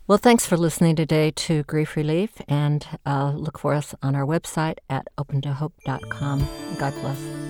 Well, 0.07 0.17
thanks 0.17 0.45
for 0.45 0.55
listening 0.55 0.95
today 0.95 1.31
to 1.31 1.63
Grief 1.63 1.97
Relief, 1.97 2.41
and 2.47 2.87
uh, 3.05 3.33
look 3.35 3.59
for 3.59 3.73
us 3.73 3.93
on 4.01 4.15
our 4.15 4.25
website 4.25 4.77
at 4.89 5.07
opentohope.com. 5.17 6.47
God 6.79 6.93
bless. 7.01 7.47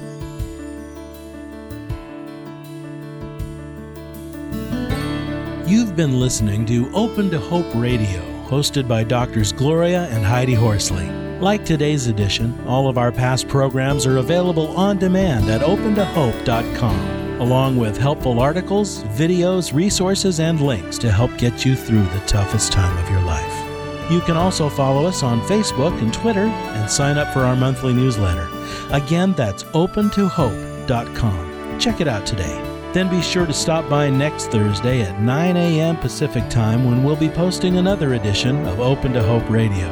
You've 5.70 5.96
been 5.96 6.20
listening 6.20 6.66
to 6.68 6.90
Open 6.96 7.30
to 7.30 7.40
Hope 7.40 7.68
Radio, 7.76 8.22
hosted 8.48 8.88
by 8.88 9.04
Doctors 9.04 9.52
Gloria 9.52 10.06
and 10.06 10.26
Heidi 10.26 10.54
Horsley. 10.54 11.27
Like 11.40 11.66
today's 11.66 12.08
edition, 12.08 12.60
all 12.66 12.88
of 12.88 12.98
our 12.98 13.12
past 13.12 13.48
programs 13.48 14.06
are 14.06 14.18
available 14.18 14.76
on 14.76 14.98
demand 14.98 15.50
at 15.50 15.62
opentohope.com 15.62 17.18
along 17.40 17.78
with 17.78 17.98
helpful 17.98 18.40
articles, 18.40 19.04
videos, 19.04 19.74
resources, 19.74 20.40
and 20.40 20.60
links 20.60 20.98
to 20.98 21.12
help 21.12 21.36
get 21.38 21.66
you 21.66 21.76
through 21.76 22.04
the 22.04 22.24
toughest 22.26 22.72
time 22.72 22.98
of 22.98 23.10
your 23.10 23.22
life. 23.22 24.12
You 24.12 24.22
can 24.22 24.38
also 24.38 24.70
follow 24.70 25.06
us 25.06 25.22
on 25.22 25.42
Facebook 25.42 26.00
and 26.02 26.14
Twitter 26.14 26.46
and 26.46 26.90
sign 26.90 27.18
up 27.18 27.34
for 27.34 27.42
our 27.42 27.56
monthly 27.56 27.94
newsletter. 27.94 28.48
Again, 28.92 29.34
that's 29.34 29.64
opentohope.com. 29.64 31.80
Check 31.80 32.02
it 32.02 32.08
out 32.08 32.26
today. 32.26 32.64
Then 32.94 33.10
be 33.10 33.22
sure 33.22 33.46
to 33.46 33.54
stop 33.54 33.88
by 33.90 34.10
next 34.10 34.48
Thursday 34.48 35.02
at 35.02 35.22
9 35.22 35.58
a.m. 35.58 35.98
Pacific 35.98 36.50
Time 36.50 36.86
when 36.86 37.04
we'll 37.04 37.18
be 37.18 37.30
posting 37.30 37.78
another 37.78 38.16
edition 38.16 38.66
of 38.66 38.80
Open 38.80 39.14
to 39.14 39.22
Hope 39.22 39.48
Radio. 39.50 39.88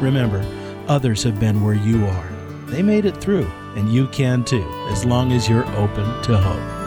Remember, 0.00 0.42
others 0.90 1.22
have 1.22 1.38
been 1.38 1.62
where 1.62 1.76
you 1.76 2.04
are. 2.04 2.28
They 2.66 2.82
made 2.82 3.04
it 3.04 3.16
through, 3.16 3.48
and 3.76 3.92
you 3.92 4.08
can 4.08 4.44
too, 4.44 4.68
as 4.90 5.04
long 5.04 5.30
as 5.30 5.48
you're 5.48 5.66
open 5.76 6.22
to 6.24 6.36
hope. 6.36 6.79